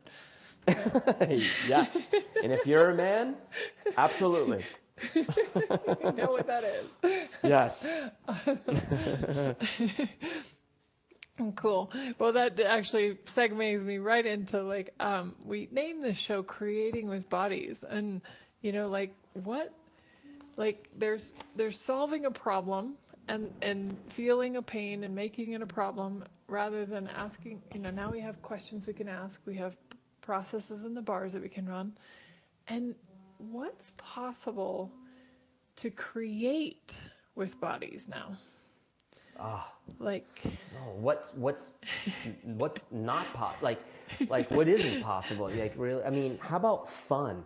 [0.67, 2.09] yes,
[2.43, 3.35] and if you're a man,
[3.97, 4.63] absolutely.
[5.15, 5.25] You
[6.13, 7.27] know what that is.
[7.43, 7.87] Yes.
[11.55, 11.91] Cool.
[12.19, 17.27] Well, that actually segues me right into like um, we named this show "Creating with
[17.27, 18.21] Bodies," and
[18.61, 19.73] you know, like what,
[20.57, 22.93] like there's there's solving a problem
[23.27, 27.63] and and feeling a pain and making it a problem rather than asking.
[27.73, 29.41] You know, now we have questions we can ask.
[29.47, 29.75] We have
[30.21, 31.93] processes in the bars that we can run,
[32.67, 32.93] and
[33.39, 34.91] what's possible
[35.77, 36.95] to create
[37.35, 38.37] with bodies now?
[39.39, 39.65] Oh,
[39.99, 41.71] Like, so what's what's
[42.43, 43.79] what's not po- like
[44.29, 45.49] like what isn't possible?
[45.49, 47.43] Like really, I mean, how about fun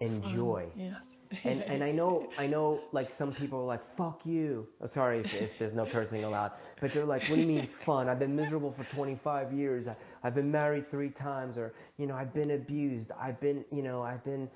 [0.00, 0.68] and joy?
[0.74, 1.06] yes.
[1.44, 4.66] And and I know I know like some people are like fuck you.
[4.80, 7.66] Oh, sorry if, if there's no cursing allowed, but they're like, what do you mean
[7.84, 8.08] fun?
[8.08, 9.88] I've been miserable for 25 years.
[9.88, 13.12] I, I've been married three times, or you know I've been abused.
[13.20, 14.48] I've been you know I've been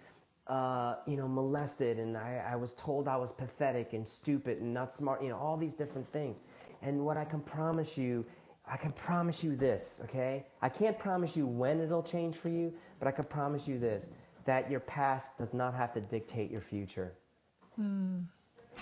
[0.49, 4.75] uh, you know molested, and I, I was told I was pathetic and stupid and
[4.75, 5.23] not smart.
[5.23, 6.43] You know all these different things.
[6.83, 8.25] And what I can promise you
[8.71, 10.47] I can promise you this, okay?
[10.63, 14.11] I can't promise you when it'll change for you, but I can promise you this
[14.45, 17.13] that your past does not have to dictate your future.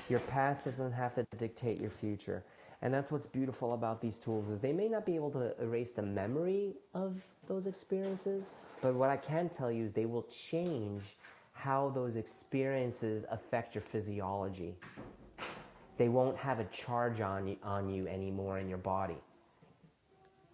[0.09, 2.45] Your past doesn't have to dictate your future.
[2.83, 5.91] And that's what's beautiful about these tools is they may not be able to erase
[5.91, 7.17] the memory of
[7.49, 8.51] those experiences,
[8.81, 11.17] but what I can tell you is they will change
[11.57, 14.76] how those experiences affect your physiology.
[15.98, 19.16] They won't have a charge on you, on you anymore in your body.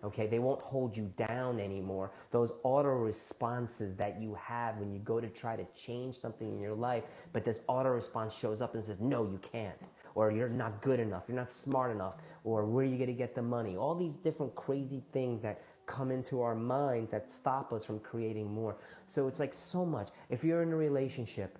[0.04, 2.10] Okay, they won't hold you down anymore.
[2.32, 6.60] Those auto responses that you have when you go to try to change something in
[6.60, 9.76] your life, but this auto response shows up and says, No, you can't.
[10.14, 13.14] Or you're not good enough, you're not smart enough, or where are you going to
[13.14, 13.76] get the money?
[13.76, 18.52] All these different crazy things that come into our minds that stop us from creating
[18.52, 18.76] more.
[19.06, 20.08] So it's like so much.
[20.30, 21.58] If you're in a relationship,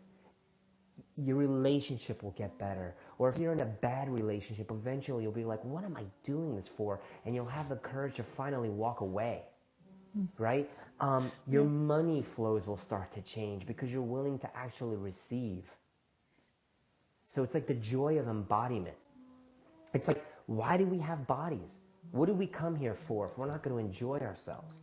[1.17, 2.95] your relationship will get better.
[3.19, 6.55] Or if you're in a bad relationship, eventually you'll be like, what am I doing
[6.55, 7.01] this for?
[7.25, 9.43] And you'll have the courage to finally walk away.
[10.39, 10.71] Right?
[11.01, 15.65] Um, your money flows will start to change because you're willing to actually receive.
[17.27, 18.97] So it's like the joy of embodiment.
[19.95, 21.79] It's like, why do we have bodies?
[22.11, 24.81] What do we come here for if we're not going to enjoy ourselves?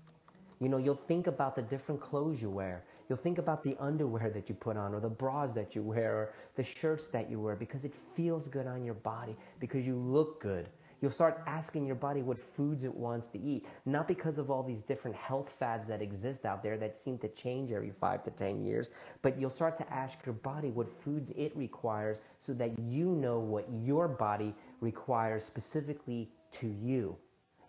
[0.60, 2.84] You know, you'll think about the different clothes you wear.
[3.08, 6.14] You'll think about the underwear that you put on, or the bras that you wear,
[6.16, 9.96] or the shirts that you wear, because it feels good on your body, because you
[9.96, 10.70] look good.
[11.02, 14.64] You'll start asking your body what foods it wants to eat, not because of all
[14.64, 18.32] these different health fads that exist out there that seem to change every five to
[18.32, 18.90] ten years,
[19.22, 23.40] but you'll start to ask your body what foods it requires so that you know
[23.40, 27.18] what your body requires specifically to you.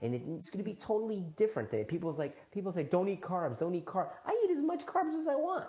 [0.03, 3.21] And it, it's going to be totally different than people's like people say don't eat
[3.21, 5.67] carbs don't eat carbs i eat as much carbs as i want.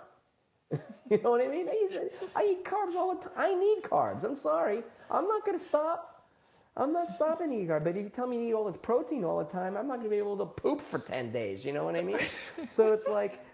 [1.10, 1.68] You know what i mean?
[1.68, 4.82] I eat, I eat carbs all the time i need carbs i'm sorry.
[5.10, 6.24] I'm not going to stop
[6.76, 7.84] i'm not stopping eating carbs.
[7.84, 9.96] But if you tell me to eat all this protein all the time i'm not
[9.98, 12.18] going to be able to poop for 10 days you know what i mean?
[12.70, 13.44] So it's like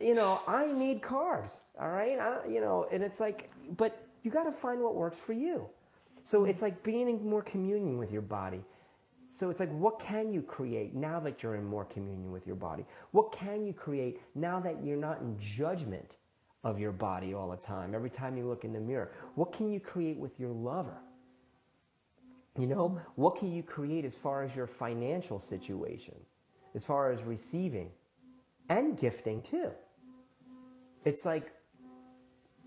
[0.00, 2.18] you know i need carbs all right?
[2.18, 5.68] I, you know and it's like but you got to find what works for you.
[6.24, 8.64] So it's like being in more communion with your body
[9.36, 12.56] so it's like, what can you create now that you're in more communion with your
[12.56, 12.86] body?
[13.10, 16.16] What can you create now that you're not in judgment
[16.64, 19.12] of your body all the time, every time you look in the mirror?
[19.34, 20.96] What can you create with your lover?
[22.58, 26.14] You know, what can you create as far as your financial situation,
[26.74, 27.90] as far as receiving
[28.70, 29.70] and gifting too?
[31.04, 31.52] It's like,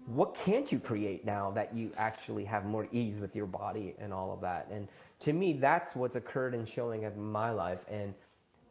[0.09, 4.11] what can't you create now that you actually have more ease with your body and
[4.11, 4.67] all of that?
[4.71, 4.87] And
[5.21, 7.79] to me, that's what's occurred in showing in my life.
[7.89, 8.13] And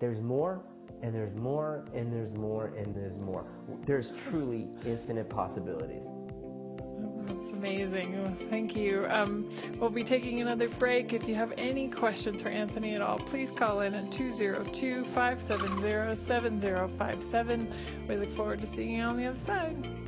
[0.00, 0.60] there's more,
[1.02, 3.44] and there's more, and there's more, and there's more.
[3.84, 6.08] There's truly infinite possibilities.
[7.26, 8.36] That's amazing.
[8.50, 9.06] Thank you.
[9.08, 11.12] Um, we'll be taking another break.
[11.12, 16.16] If you have any questions for Anthony at all, please call in at 202 570
[16.16, 17.72] 7057.
[18.08, 20.07] We look forward to seeing you on the other side.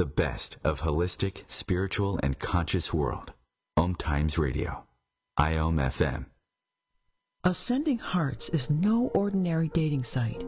[0.00, 3.34] The best of holistic, spiritual, and conscious world.
[3.76, 4.86] Om Times Radio.
[5.38, 6.24] IOM FM.
[7.44, 10.42] Ascending Hearts is no ordinary dating site,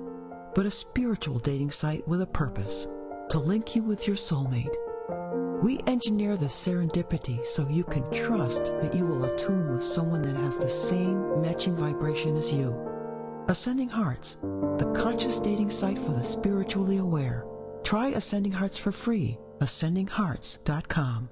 [0.55, 2.89] but a spiritual dating site with a purpose
[3.29, 4.75] to link you with your soulmate.
[5.63, 10.37] We engineer the serendipity so you can trust that you will attune with someone that
[10.37, 13.45] has the same matching vibration as you.
[13.49, 17.45] Ascending Hearts, the conscious dating site for the spiritually aware.
[17.83, 19.39] Try Ascending Hearts for free.
[19.61, 21.29] AscendingHearts.com.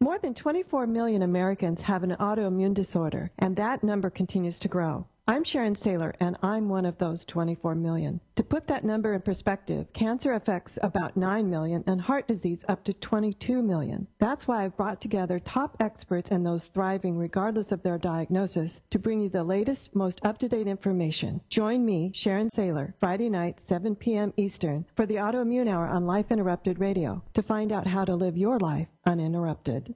[0.00, 5.06] More than 24 million Americans have an autoimmune disorder, and that number continues to grow.
[5.26, 8.20] I'm Sharon Saylor, and I'm one of those 24 million.
[8.36, 12.84] To put that number in perspective, cancer affects about 9 million and heart disease up
[12.84, 14.06] to 22 million.
[14.18, 18.98] That's why I've brought together top experts and those thriving regardless of their diagnosis to
[18.98, 21.40] bring you the latest, most up-to-date information.
[21.48, 24.34] Join me, Sharon Saylor, Friday night, 7 p.m.
[24.36, 28.36] Eastern, for the Autoimmune Hour on Life Interrupted Radio to find out how to live
[28.36, 29.94] your life uninterrupted.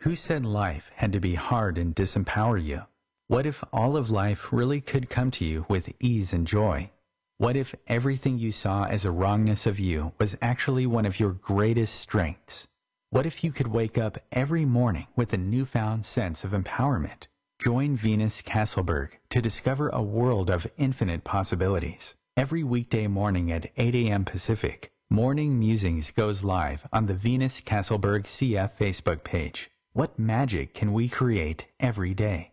[0.00, 2.82] Who said life had to be hard and disempower you?
[3.28, 6.90] What if all of life really could come to you with ease and joy?
[7.36, 11.32] What if everything you saw as a wrongness of you was actually one of your
[11.32, 12.66] greatest strengths?
[13.10, 17.26] What if you could wake up every morning with a newfound sense of empowerment?
[17.58, 22.14] Join Venus Castleberg to discover a world of infinite possibilities.
[22.34, 24.24] Every weekday morning at 8 a.m.
[24.24, 29.70] Pacific, Morning Musings goes live on the Venus Castleberg CF Facebook page.
[29.92, 32.52] What magic can we create every day?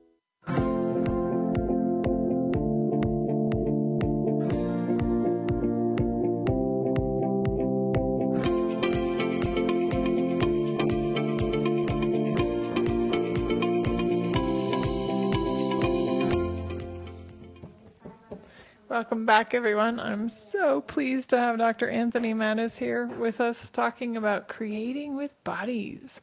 [19.31, 19.97] Back, everyone.
[19.97, 21.89] I'm so pleased to have Dr.
[21.89, 26.19] Anthony Mattis here with us talking about creating with bodies.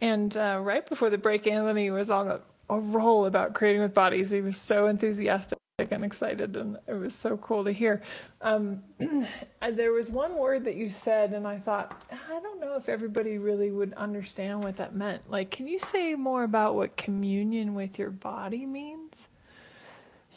[0.00, 3.92] And uh, right before the break, Anthony was on a, a roll about creating with
[3.92, 4.30] bodies.
[4.30, 5.58] He was so enthusiastic
[5.90, 8.02] and excited, and it was so cool to hear.
[8.40, 8.84] Um,
[9.72, 13.38] there was one word that you said, and I thought, I don't know if everybody
[13.38, 15.28] really would understand what that meant.
[15.28, 19.26] Like, can you say more about what communion with your body means?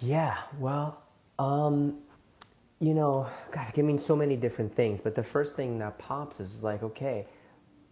[0.02, 1.01] Yeah, well,
[1.42, 1.98] um,
[2.80, 5.02] you know, God, it can mean so many different things.
[5.02, 7.26] But the first thing that pops is like, okay,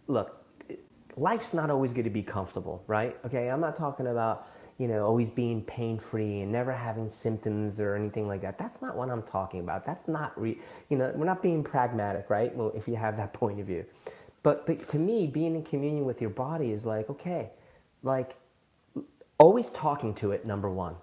[0.06, 0.44] look,
[1.16, 3.16] life's not always going to be comfortable, right?
[3.26, 4.46] Okay, I'm not talking about,
[4.78, 8.56] you know, always being pain free and never having symptoms or anything like that.
[8.56, 9.84] That's not what I'm talking about.
[9.84, 12.54] That's not, re- you know, we're not being pragmatic, right?
[12.54, 13.84] Well, if you have that point of view.
[14.44, 17.50] But, but to me, being in communion with your body is like, okay,
[18.04, 18.36] like
[19.38, 20.94] always talking to it, number one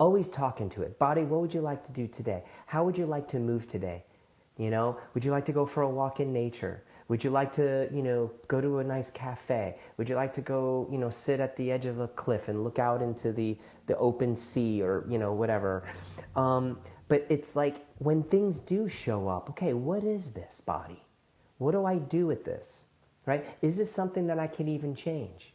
[0.00, 0.98] always talking to it.
[0.98, 2.42] Body, what would you like to do today?
[2.66, 4.02] How would you like to move today?
[4.56, 6.82] You know, would you like to go for a walk in nature?
[7.08, 9.74] Would you like to, you know, go to a nice cafe?
[9.96, 12.64] Would you like to go, you know, sit at the edge of a cliff and
[12.64, 15.84] look out into the, the open sea or, you know, whatever?
[16.36, 16.78] Um,
[17.08, 21.02] but it's like when things do show up, okay, what is this body?
[21.58, 22.86] What do I do with this?
[23.26, 23.44] Right?
[23.60, 25.52] Is this something that I can even change?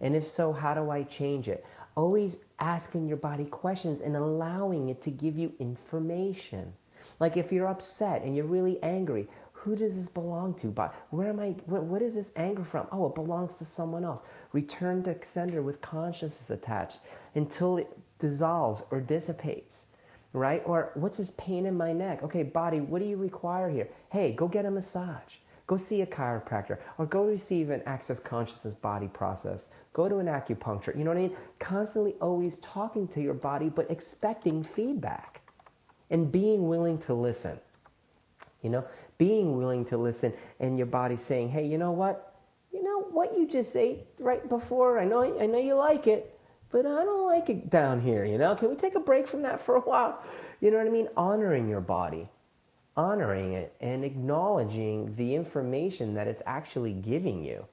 [0.00, 1.64] And if so, how do I change it?
[1.96, 6.72] Always asking your body questions and allowing it to give you information.
[7.20, 10.66] Like if you're upset and you're really angry, who does this belong to?
[10.66, 11.54] But where am I?
[11.66, 12.86] What, what is this anger from?
[12.92, 14.22] Oh, it belongs to someone else.
[14.52, 16.98] Return to sender with consciousness attached
[17.34, 17.88] until it
[18.18, 19.86] dissolves or dissipates,
[20.34, 20.62] right?
[20.66, 22.22] Or what's this pain in my neck?
[22.22, 23.88] Okay, body, what do you require here?
[24.10, 25.34] Hey, go get a massage.
[25.66, 29.70] Go see a chiropractor or go receive an access consciousness body process.
[29.94, 30.96] Go to an acupuncture.
[30.96, 31.36] You know what I mean?
[31.58, 35.40] Constantly always talking to your body, but expecting feedback
[36.10, 37.58] and being willing to listen.
[38.60, 38.84] You know,
[39.16, 42.34] being willing to listen and your body saying, hey, you know what?
[42.72, 44.98] You know what you just ate right before?
[44.98, 46.38] I know, I know you like it,
[46.70, 48.24] but I don't like it down here.
[48.24, 50.22] You know, can we take a break from that for a while?
[50.60, 51.08] You know what I mean?
[51.16, 52.28] Honoring your body
[52.96, 57.64] honoring it and acknowledging the information that it's actually giving you,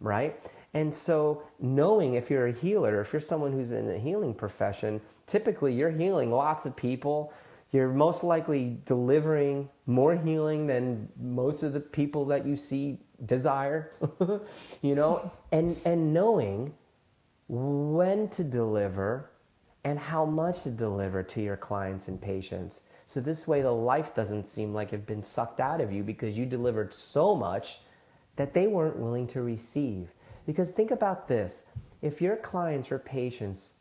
[0.00, 0.40] right?
[0.72, 5.00] And so, knowing if you're a healer, if you're someone who's in a healing profession,
[5.26, 7.32] typically you're healing lots of people.
[7.72, 13.92] You're most likely delivering more healing than most of the people that you see desire,
[14.82, 16.72] you know, and, and knowing
[17.48, 19.30] when to deliver
[19.84, 24.14] and how much to deliver to your clients and patients so this way the life
[24.14, 27.80] doesn't seem like it's been sucked out of you because you delivered so much
[28.36, 30.12] that they weren't willing to receive.
[30.46, 31.64] Because think about this.
[32.02, 33.72] If your clients or patients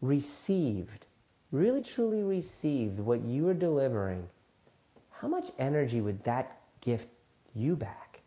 [0.00, 1.04] received,
[1.50, 4.26] really truly received what you were delivering,
[5.10, 7.08] how much energy would that gift
[7.54, 8.22] you back?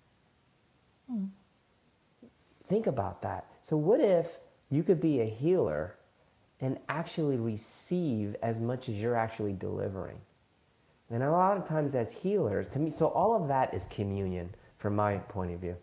[1.11, 1.30] Mm.
[2.68, 3.47] Think about that.
[3.63, 4.38] So what if
[4.70, 5.95] you could be a healer
[6.61, 10.17] and actually receive as much as you're actually delivering.
[11.09, 14.49] And a lot of times as healers, to me, so all of that is communion
[14.77, 15.75] from my point of view.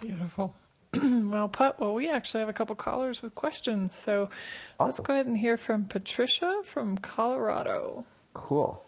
[0.00, 0.54] Beautiful.
[1.02, 1.80] well put.
[1.80, 3.94] Well, we actually have a couple callers with questions.
[3.94, 4.30] So
[4.78, 4.86] awesome.
[4.86, 8.04] let's go ahead and hear from Patricia from Colorado.
[8.34, 8.84] Cool.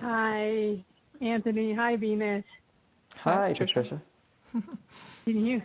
[0.00, 0.82] Hi,
[1.20, 1.74] Anthony.
[1.74, 2.44] Hi, Venus.
[3.16, 4.00] Hi, Hi Patricia.
[4.52, 4.76] Patricia.
[5.24, 5.62] Can you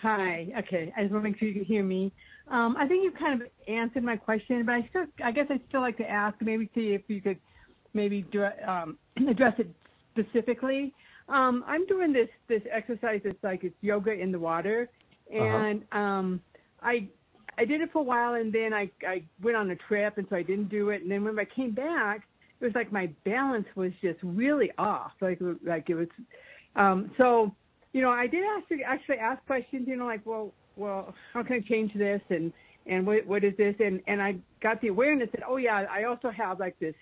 [0.00, 0.48] Hi.
[0.60, 0.92] Okay.
[0.96, 2.12] I just want to make sure you can hear me.
[2.48, 5.60] Um, I think you've kind of answered my question, but I still, I guess I'd
[5.68, 7.38] still like to ask, maybe see if you could
[7.94, 8.26] maybe
[8.66, 9.68] um, address it
[10.18, 10.94] specifically.
[11.28, 13.20] Um, I'm doing this this exercise.
[13.24, 14.88] It's like it's yoga in the water,
[15.38, 15.64] Uh-huh.
[15.64, 16.40] and um,
[16.80, 17.08] I
[17.58, 20.26] I did it for a while, and then I I went on a trip, and
[20.30, 21.02] so I didn't do it.
[21.02, 22.22] And then when I came back,
[22.60, 25.12] it was like my balance was just really off.
[25.20, 26.08] Like like it was.
[26.76, 27.54] Um, so
[27.92, 29.86] you know, I did actually actually ask questions.
[29.88, 32.20] You know, like well well how can I change this?
[32.30, 32.52] And
[32.86, 33.74] and what what is this?
[33.80, 36.94] And and I got the awareness that oh yeah I also have like this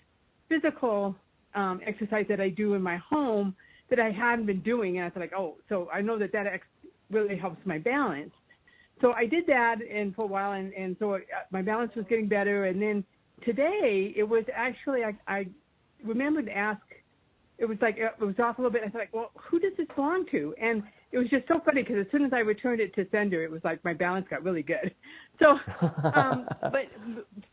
[0.48, 1.14] physical
[1.54, 3.54] um, exercise that I do in my home
[3.90, 4.98] that I hadn't been doing.
[4.98, 6.66] And I was like oh so I know that that ex-
[7.10, 8.32] really helps my balance.
[9.00, 11.18] So I did that and for a while and and so uh,
[11.50, 12.66] my balance was getting better.
[12.66, 13.04] And then
[13.44, 15.46] today it was actually I I
[16.04, 16.80] remembered to ask
[17.58, 18.82] it was like it was off a little bit.
[18.82, 20.54] I was like, well, who does this belong to?
[20.60, 20.82] And
[21.12, 23.50] it was just so funny because as soon as I returned it to sender, it
[23.50, 24.94] was like my balance got really good.
[25.38, 25.58] So,
[26.14, 26.86] um, but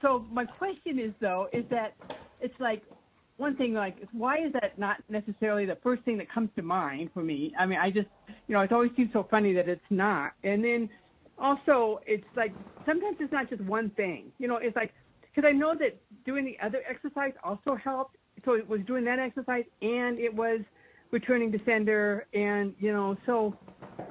[0.01, 1.95] so my question is though, is that
[2.39, 2.81] it's like
[3.35, 7.09] one thing like why is that not necessarily the first thing that comes to mind
[7.13, 7.51] for me?
[7.59, 8.07] I mean, I just
[8.47, 10.31] you know it always seems so funny that it's not.
[10.45, 10.89] And then
[11.37, 12.53] also it's like
[12.85, 14.31] sometimes it's not just one thing.
[14.39, 14.93] You know, it's like
[15.35, 18.15] because I know that doing the other exercise also helped.
[18.45, 20.61] So it was doing that exercise and it was
[21.11, 23.55] returning to sender and you know so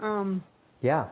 [0.01, 0.43] um
[0.81, 1.09] Yeah.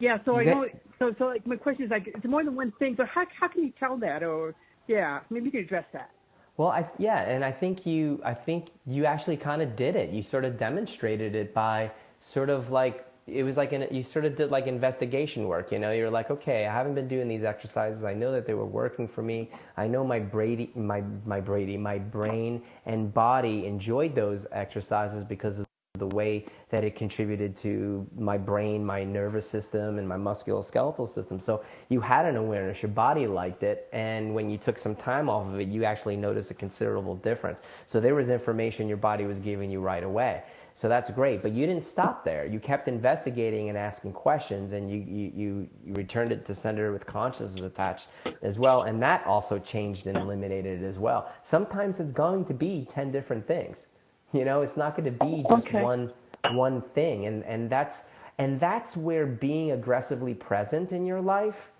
[0.00, 0.68] yeah so You I get- know
[0.98, 3.48] so so like my question is like it's more than one thing so how how
[3.48, 4.54] can you tell that or
[4.86, 6.10] yeah maybe you could address that
[6.56, 10.10] Well, I yeah, and I think you I think you actually kind of did it.
[10.10, 14.24] You sort of demonstrated it by sort of like it was like an, you sort
[14.24, 15.72] of did like investigation work.
[15.72, 18.04] You know, you're like, okay, I haven't been doing these exercises.
[18.04, 19.50] I know that they were working for me.
[19.76, 25.60] I know my Brady, my my Brady, my brain and body enjoyed those exercises because
[25.60, 25.66] of
[25.96, 31.38] the way that it contributed to my brain, my nervous system, and my musculoskeletal system.
[31.38, 35.30] So you had an awareness, your body liked it, and when you took some time
[35.30, 37.60] off of it, you actually noticed a considerable difference.
[37.86, 40.42] So there was information your body was giving you right away.
[40.74, 42.44] So that's great, but you didn't stop there.
[42.46, 46.92] You kept investigating and asking questions, and you, you, you, you returned it to sender
[46.92, 48.08] with consciousness attached
[48.42, 51.30] as well, and that also changed and eliminated it as well.
[51.42, 53.86] Sometimes it's going to be 10 different things.
[54.32, 55.82] You know, it's not going to be just Okay.
[55.82, 56.12] one
[56.52, 58.04] one thing, and and that's
[58.38, 61.70] and that's where being aggressively present in your life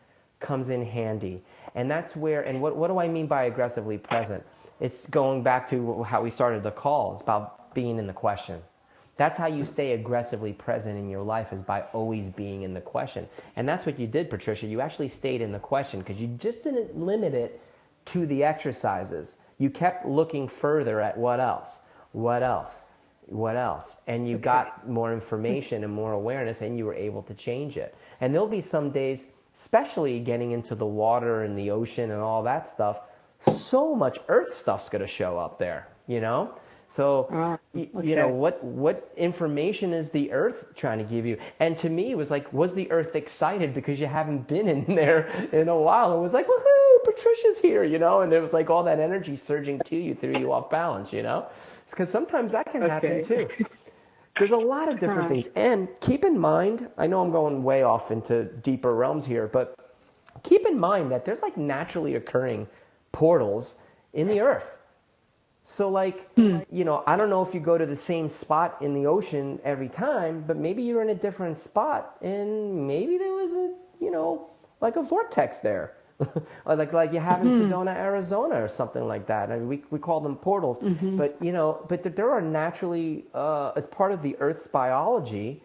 [0.41, 1.43] comes in handy.
[1.75, 4.45] And that's where and what what do I mean by aggressively present?
[4.81, 7.15] It's going back to how we started the call.
[7.15, 8.63] It's about being in the question.
[9.17, 12.81] That's how you stay aggressively present in your life is by always being in the
[12.81, 13.29] question.
[13.55, 14.67] And that's what you did, Patricia.
[14.67, 17.61] You actually stayed in the question because you just didn't limit it
[18.07, 19.37] to the exercises.
[19.59, 21.81] You kept looking further at what else?
[22.13, 22.87] What else?
[23.27, 23.99] What else?
[24.07, 27.95] And you got more information and more awareness and you were able to change it.
[28.21, 32.43] And there'll be some days, especially getting into the water and the ocean and all
[32.43, 33.01] that stuff,
[33.39, 36.55] so much earth stuff's going to show up there, you know?
[36.89, 41.39] So, ah, y- you know, what what information is the earth trying to give you?
[41.61, 44.85] And to me, it was like, was the earth excited because you haven't been in
[44.95, 46.17] there in a while?
[46.17, 48.21] It was like, woohoo, Patricia's here, you know?
[48.21, 51.23] And it was like all that energy surging to you, threw you off balance, you
[51.23, 51.47] know?
[51.91, 53.49] Because sometimes that can happen too.
[54.39, 55.49] There's a lot of different things.
[55.55, 59.77] And keep in mind, I know I'm going way off into deeper realms here, but
[60.43, 62.67] keep in mind that there's like naturally occurring
[63.13, 63.77] portals
[64.13, 64.79] in the earth.
[65.65, 66.59] So like, hmm.
[66.71, 69.59] you know, I don't know if you go to the same spot in the ocean
[69.65, 74.11] every time, but maybe you're in a different spot and maybe there was a, you
[74.11, 74.51] know,
[74.81, 75.97] like a vortex there.
[76.65, 77.73] or like like you have in mm-hmm.
[77.73, 79.51] Sedona, Arizona or something like that.
[79.51, 81.17] I mean, we we call them portals, mm-hmm.
[81.17, 85.61] but you know, but th- there are naturally uh, as part of the Earth's biology,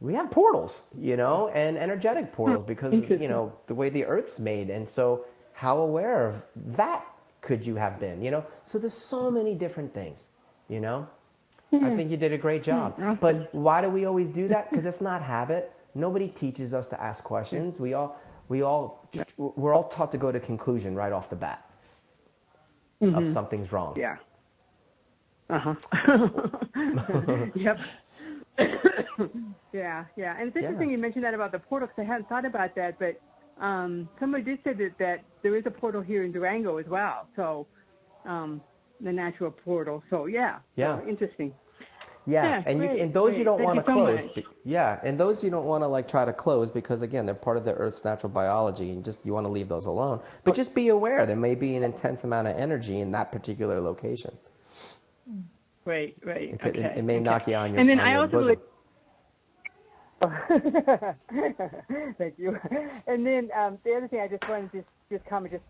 [0.00, 2.34] we have portals, you know, and energetic hmm.
[2.34, 6.42] portals because you know the way the Earth's made, and so how aware of
[6.74, 7.06] that
[7.40, 8.44] could you have been, you know?
[8.64, 9.36] So there's so mm-hmm.
[9.36, 10.28] many different things,
[10.68, 11.06] you know.
[11.72, 11.96] I mm-hmm.
[11.96, 13.02] think you did a great mm-hmm.
[13.02, 13.20] job.
[13.20, 14.70] But why do we always do that?
[14.70, 15.72] Because it's not habit.
[15.94, 17.78] Nobody teaches us to ask questions.
[17.78, 18.18] We all
[18.48, 21.64] we all we're all taught to go to conclusion right off the bat
[23.00, 23.94] of something's wrong.
[23.96, 24.16] yeah
[25.50, 25.74] uh-huh
[27.54, 27.78] yep
[29.72, 30.96] yeah yeah and it's interesting Yeah.
[30.96, 33.20] you mentioned that about the portal 'cause I hadn't thought about that but
[33.60, 37.26] um somebody did say that that there is a portal here in Durango as well
[37.36, 37.66] so
[38.24, 38.60] um
[39.00, 41.00] the natural portal so yeah Yeah.
[41.00, 41.52] so interesting
[42.26, 44.24] Yeah, Yeah, and you and those you don't want to so close.
[44.36, 44.44] much.
[44.64, 47.56] Yeah, and those you don't want to like try to close because again they're part
[47.60, 50.20] of the Earth's natural biology, and just you want to leave those alone.
[50.44, 53.80] But just be aware there may be an intense amount of energy in that particular
[53.80, 54.32] location.
[55.86, 56.52] Right, right.
[56.52, 56.98] It, could- it- okay.
[56.98, 57.22] it may okay.
[57.24, 58.48] knock you on your And then I also bosom.
[58.50, 58.60] would,
[62.18, 62.58] Thank you.
[63.06, 65.64] And then um, the other thing I just wanted to just, just comment, just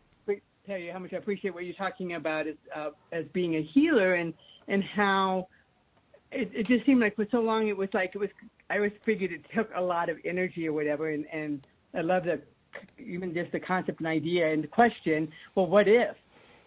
[0.69, 3.63] tell you how much I appreciate what you're talking about as, uh, as being a
[3.63, 4.35] healer and,
[4.69, 5.49] and how
[6.31, 8.29] it, it just seemed like for so long it was like it was,
[8.69, 11.11] I always figured it took a lot of energy or whatever.
[11.11, 12.41] And, and I love the,
[12.99, 16.17] even just the concept and idea and the question, well, what if?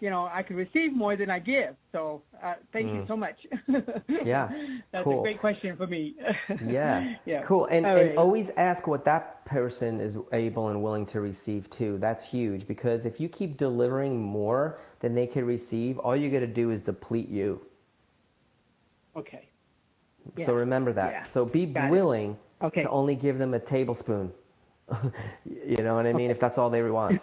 [0.02, 1.76] You know, I can receive more than I give.
[1.92, 2.96] So uh, thank mm.
[2.96, 3.38] you so much.
[4.26, 4.50] yeah,
[4.92, 5.20] that's cool.
[5.20, 6.16] a great question for me.
[6.66, 7.68] yeah, yeah, cool.
[7.68, 12.00] And, All and always ask what that person is able and willing to receive too.
[12.00, 16.40] That's huge because if you keep delivering more than they can receive, all you got
[16.40, 17.62] to do is deplete you.
[19.16, 19.48] Okay.
[20.36, 20.48] Yeah.
[20.48, 21.12] So remember that.
[21.12, 21.26] Yeah.
[21.28, 22.82] So be Got willing Okay.
[22.82, 24.32] to only give them a tablespoon.
[25.46, 26.30] you know what I mean?
[26.30, 27.22] If that's all they want.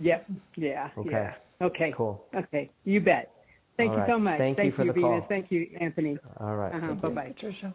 [0.00, 0.26] Yep.
[0.56, 0.90] Yeah.
[0.96, 1.10] Okay.
[1.10, 1.34] Yeah.
[1.60, 1.92] Okay.
[1.96, 2.24] Cool.
[2.34, 2.70] Okay.
[2.84, 3.30] You bet.
[3.76, 4.10] Thank All you right.
[4.10, 4.38] so much.
[4.38, 5.08] Thank you for the Venus.
[5.08, 5.26] call.
[5.28, 6.18] Thank you, Anthony.
[6.38, 6.74] All right.
[6.74, 6.94] uh-huh.
[6.94, 7.14] Bye you.
[7.14, 7.28] bye.
[7.28, 7.74] Patricia.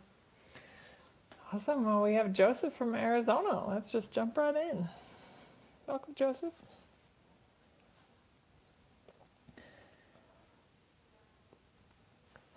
[1.54, 1.86] Awesome.
[1.86, 3.68] Well, we have Joseph from Arizona.
[3.70, 4.88] Let's just jump right in.
[5.88, 6.54] Welcome, Joseph.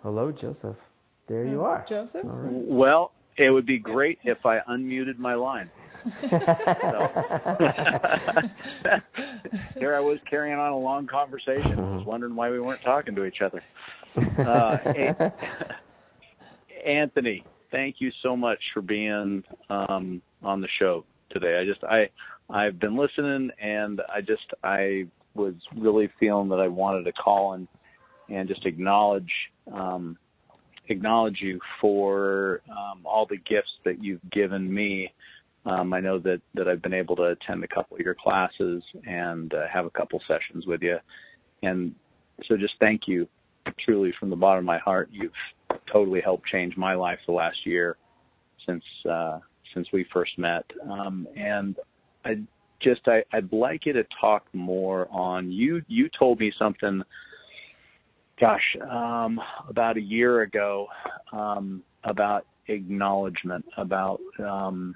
[0.01, 0.77] Hello, Joseph.
[1.27, 1.85] There you are.
[1.87, 2.25] Joseph.
[2.25, 2.51] All right.
[2.53, 5.69] Well, it would be great if I unmuted my line.
[9.77, 11.79] Here I was carrying on a long conversation.
[11.79, 13.63] I was wondering why we weren't talking to each other.
[14.37, 15.31] Uh,
[16.85, 21.59] Anthony, thank you so much for being um, on the show today.
[21.59, 22.09] I just I
[22.49, 27.53] I've been listening and I just I was really feeling that I wanted to call
[27.53, 27.67] and
[28.29, 29.31] and just acknowledge
[29.71, 30.17] um,
[30.87, 35.13] acknowledge you for um, all the gifts that you've given me.
[35.65, 38.81] Um, I know that, that I've been able to attend a couple of your classes
[39.05, 40.97] and uh, have a couple sessions with you.
[41.63, 41.93] And
[42.47, 43.27] so just thank you
[43.85, 45.09] truly from the bottom of my heart.
[45.11, 45.31] You've
[45.91, 47.97] totally helped change my life the last year
[48.65, 49.39] since, uh,
[49.73, 50.65] since we first met.
[50.89, 51.75] Um, and
[52.23, 52.39] I
[52.79, 55.81] just, I, I'd like you to talk more on you.
[55.87, 57.03] You told me something
[58.39, 60.87] gosh, um, about a year ago,
[61.31, 64.95] um, about acknowledgement, about um,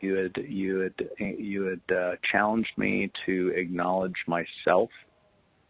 [0.00, 4.90] you had you had you had uh, challenged me to acknowledge myself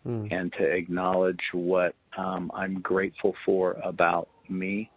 [0.06, 0.28] Hmm.
[0.30, 4.88] and to acknowledge what um, I'm grateful for about me.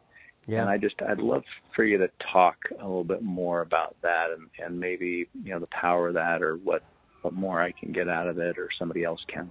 [0.45, 0.61] Yeah.
[0.61, 1.43] And I just I'd love
[1.75, 5.59] for you to talk a little bit more about that and, and maybe you know
[5.59, 6.83] the power of that or what
[7.23, 9.49] what more I can get out of it or somebody else can.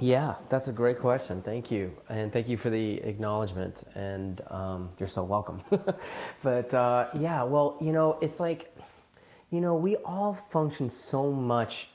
[0.00, 1.42] Yeah, that's a great question.
[1.42, 3.76] Thank you, and thank you for the acknowledgement.
[3.94, 5.62] And um, you're so welcome.
[6.42, 8.74] but uh, yeah, well, you know, it's like,
[9.52, 11.88] you know, we all function so much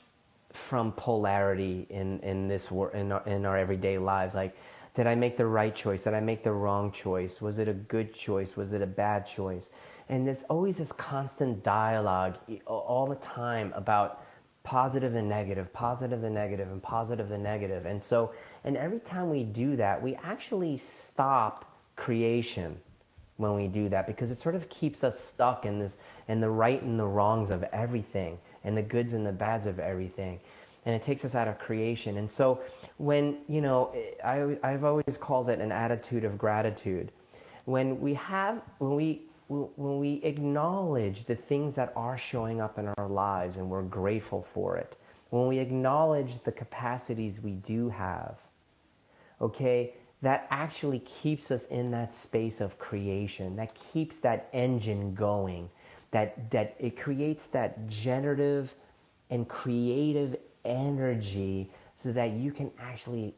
[0.50, 4.36] from polarity in in this wor- in our, in our everyday lives.
[4.36, 4.56] Like,
[4.94, 6.04] did I make the right choice?
[6.04, 7.42] Did I make the wrong choice?
[7.42, 8.56] Was it a good choice?
[8.56, 9.70] Was it a bad choice?
[10.08, 14.22] And there's always this constant dialogue all the time about
[14.62, 17.86] positive and negative, positive and negative, and positive and negative.
[17.86, 18.32] And so,
[18.64, 21.64] and every time we do that, we actually stop
[21.96, 22.80] creation
[23.38, 25.96] when we do that because it sort of keeps us stuck in this,
[26.28, 29.78] in the right and the wrongs of everything, and the goods and the bads of
[29.78, 30.38] everything.
[30.84, 32.18] And it takes us out of creation.
[32.18, 32.60] And so,
[32.98, 37.10] when, you know, I, I've always called it an attitude of gratitude.
[37.64, 42.86] When we have, when we when we acknowledge the things that are showing up in
[42.98, 44.96] our lives and we're grateful for it,
[45.30, 48.36] when we acknowledge the capacities we do have,
[49.40, 55.70] okay, that actually keeps us in that space of creation, that keeps that engine going,
[56.10, 58.74] that, that it creates that generative
[59.30, 63.34] and creative energy so that you can actually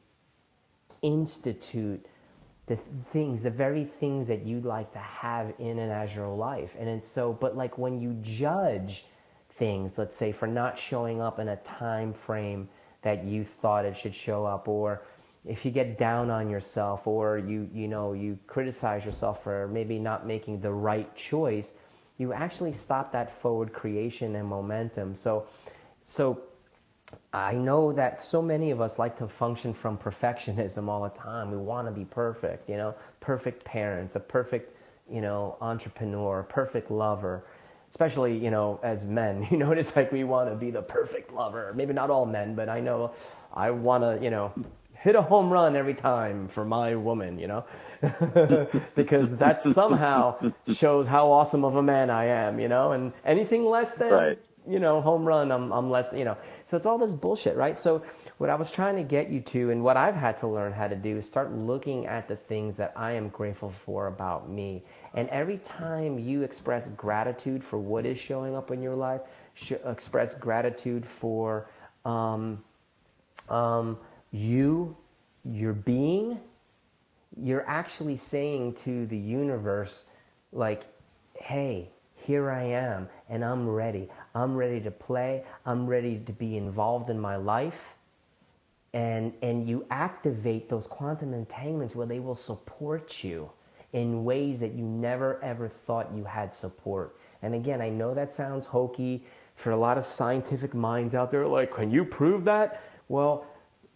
[1.03, 2.05] institute
[2.67, 2.77] the
[3.13, 6.77] things, the very things that you'd like to have in an your life.
[6.79, 9.07] And it's so, but like when you judge
[9.55, 12.69] things, let's say for not showing up in a time frame
[13.03, 15.03] that you thought it should show up, or
[15.47, 19.99] if you get down on yourself, or you you know you criticize yourself for maybe
[19.99, 21.75] not making the right choice,
[22.19, 25.15] you actually stop that forward creation and momentum.
[25.15, 25.47] So,
[26.05, 26.43] so
[27.33, 31.51] I know that so many of us like to function from perfectionism all the time.
[31.51, 34.77] We want to be perfect, you know, perfect parents, a perfect,
[35.11, 37.45] you know, entrepreneur, perfect lover.
[37.89, 41.33] Especially, you know, as men, you know, it's like we want to be the perfect
[41.33, 41.73] lover.
[41.75, 43.13] Maybe not all men, but I know
[43.55, 44.53] I want to, you know,
[45.01, 47.65] hit a home run every time for my woman, you know,
[48.97, 50.37] because that somehow
[50.67, 54.39] shows how awesome of a man I am, you know, and anything less than Right.
[54.69, 56.37] you know, home run, I'm, I'm less, you know.
[56.67, 57.79] So it's all this bullshit, right?
[57.79, 58.03] So
[58.39, 60.89] what I was trying to get you to and what I've had to learn how
[60.89, 64.85] to do is start looking at the things that I am grateful for about me.
[65.15, 69.23] And every time you express gratitude for what is showing up in your life,
[69.55, 71.71] sh- express gratitude for
[72.05, 72.63] um,
[73.49, 73.99] um,
[74.31, 74.97] you,
[75.45, 76.39] your being,
[77.37, 80.05] you're actually saying to the universe,
[80.53, 80.83] like,
[81.35, 84.09] hey, here I am and I'm ready.
[84.35, 85.45] I'm ready to play.
[85.65, 87.95] I'm ready to be involved in my life.
[88.93, 93.51] And, and you activate those quantum entanglements where they will support you
[93.93, 97.17] in ways that you never ever thought you had support.
[97.43, 99.25] And again, I know that sounds hokey
[99.55, 102.83] for a lot of scientific minds out there, like, can you prove that?
[103.09, 103.47] Well,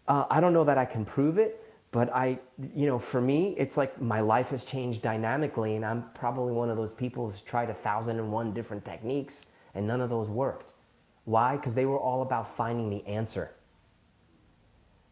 [0.09, 2.38] uh, I don't know that I can prove it, but I,
[2.74, 6.68] you know, for me, it's like my life has changed dynamically, and I'm probably one
[6.70, 10.28] of those people who's tried a thousand and one different techniques, and none of those
[10.28, 10.72] worked.
[11.24, 11.57] Why?
[11.57, 13.50] Because they were all about finding the answer.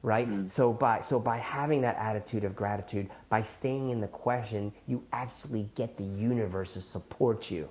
[0.03, 0.29] Right?
[0.29, 0.51] Mm.
[0.51, 5.05] So by so by having that attitude of gratitude, by staying in the question, you
[5.13, 7.69] actually get the universe to support you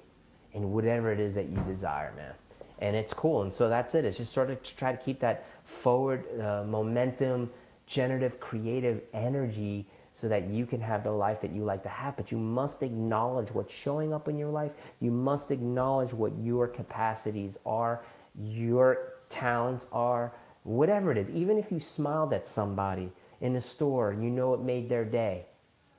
[0.54, 2.34] in whatever it is that you desire, man.
[2.82, 3.44] And it's cool.
[3.44, 4.06] And so that's it.
[4.06, 7.50] It's just sort of to try to keep that forward uh, momentum
[7.92, 12.16] generative, creative energy so that you can have the life that you like to have.
[12.16, 14.72] But you must acknowledge what's showing up in your life.
[15.02, 18.04] You must acknowledge what your capacities are,
[18.40, 20.32] your talents are,
[20.64, 21.30] whatever it is.
[21.32, 23.12] Even if you smiled at somebody
[23.42, 25.46] in a store and you know it made their day,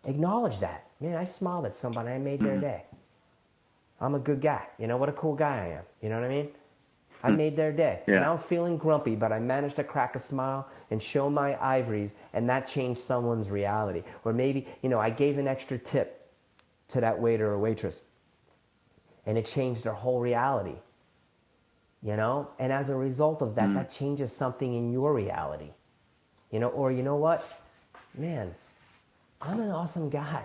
[0.04, 0.86] acknowledge that.
[1.00, 2.84] Man, I smiled at somebody, I made their day.
[4.00, 4.66] I'm a good guy.
[4.78, 5.84] You know what a cool guy I am.
[6.00, 6.48] You know what I mean?
[7.22, 7.36] I hmm.
[7.36, 8.00] made their day.
[8.06, 8.16] Yeah.
[8.16, 11.62] And I was feeling grumpy, but I managed to crack a smile and show my
[11.62, 14.02] ivories, and that changed someone's reality.
[14.24, 16.28] Or maybe, you know, I gave an extra tip
[16.88, 18.02] to that waiter or waitress,
[19.26, 20.76] and it changed their whole reality.
[22.02, 22.48] You know?
[22.58, 23.74] And as a result of that, mm.
[23.74, 25.70] that changes something in your reality.
[26.50, 27.48] You know, or you know what?
[28.18, 28.54] Man,
[29.40, 30.44] I'm an awesome guy.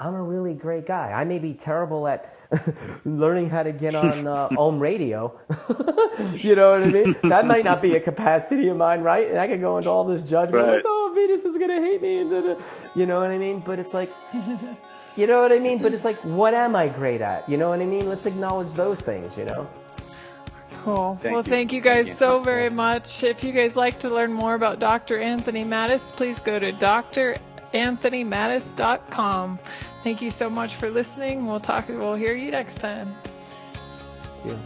[0.00, 1.12] I'm a really great guy.
[1.12, 2.34] I may be terrible at
[3.04, 5.38] learning how to get on uh, Om radio.
[6.32, 7.14] you know what I mean?
[7.24, 9.28] That might not be a capacity of mine, right?
[9.28, 10.76] And I could go into all this judgment, right.
[10.76, 12.58] like, oh, Venus is gonna hate me, and da-da.
[12.94, 13.60] you know what I mean?
[13.60, 14.10] But it's like,
[15.16, 15.82] you know what I mean?
[15.82, 17.46] But it's like, what am I great at?
[17.48, 18.08] You know what I mean?
[18.08, 19.68] Let's acknowledge those things, you know.
[20.82, 21.18] Cool.
[21.20, 21.50] Thank well, you.
[21.50, 22.44] thank you guys thank so you.
[22.44, 23.22] very much.
[23.22, 25.18] If you guys like to learn more about Dr.
[25.18, 29.58] Anthony Mattis, please go to dranthonymattis.com.
[30.02, 31.46] Thank you so much for listening.
[31.46, 31.88] We'll talk.
[31.88, 33.14] We'll hear you next time.
[34.44, 34.56] Yeah.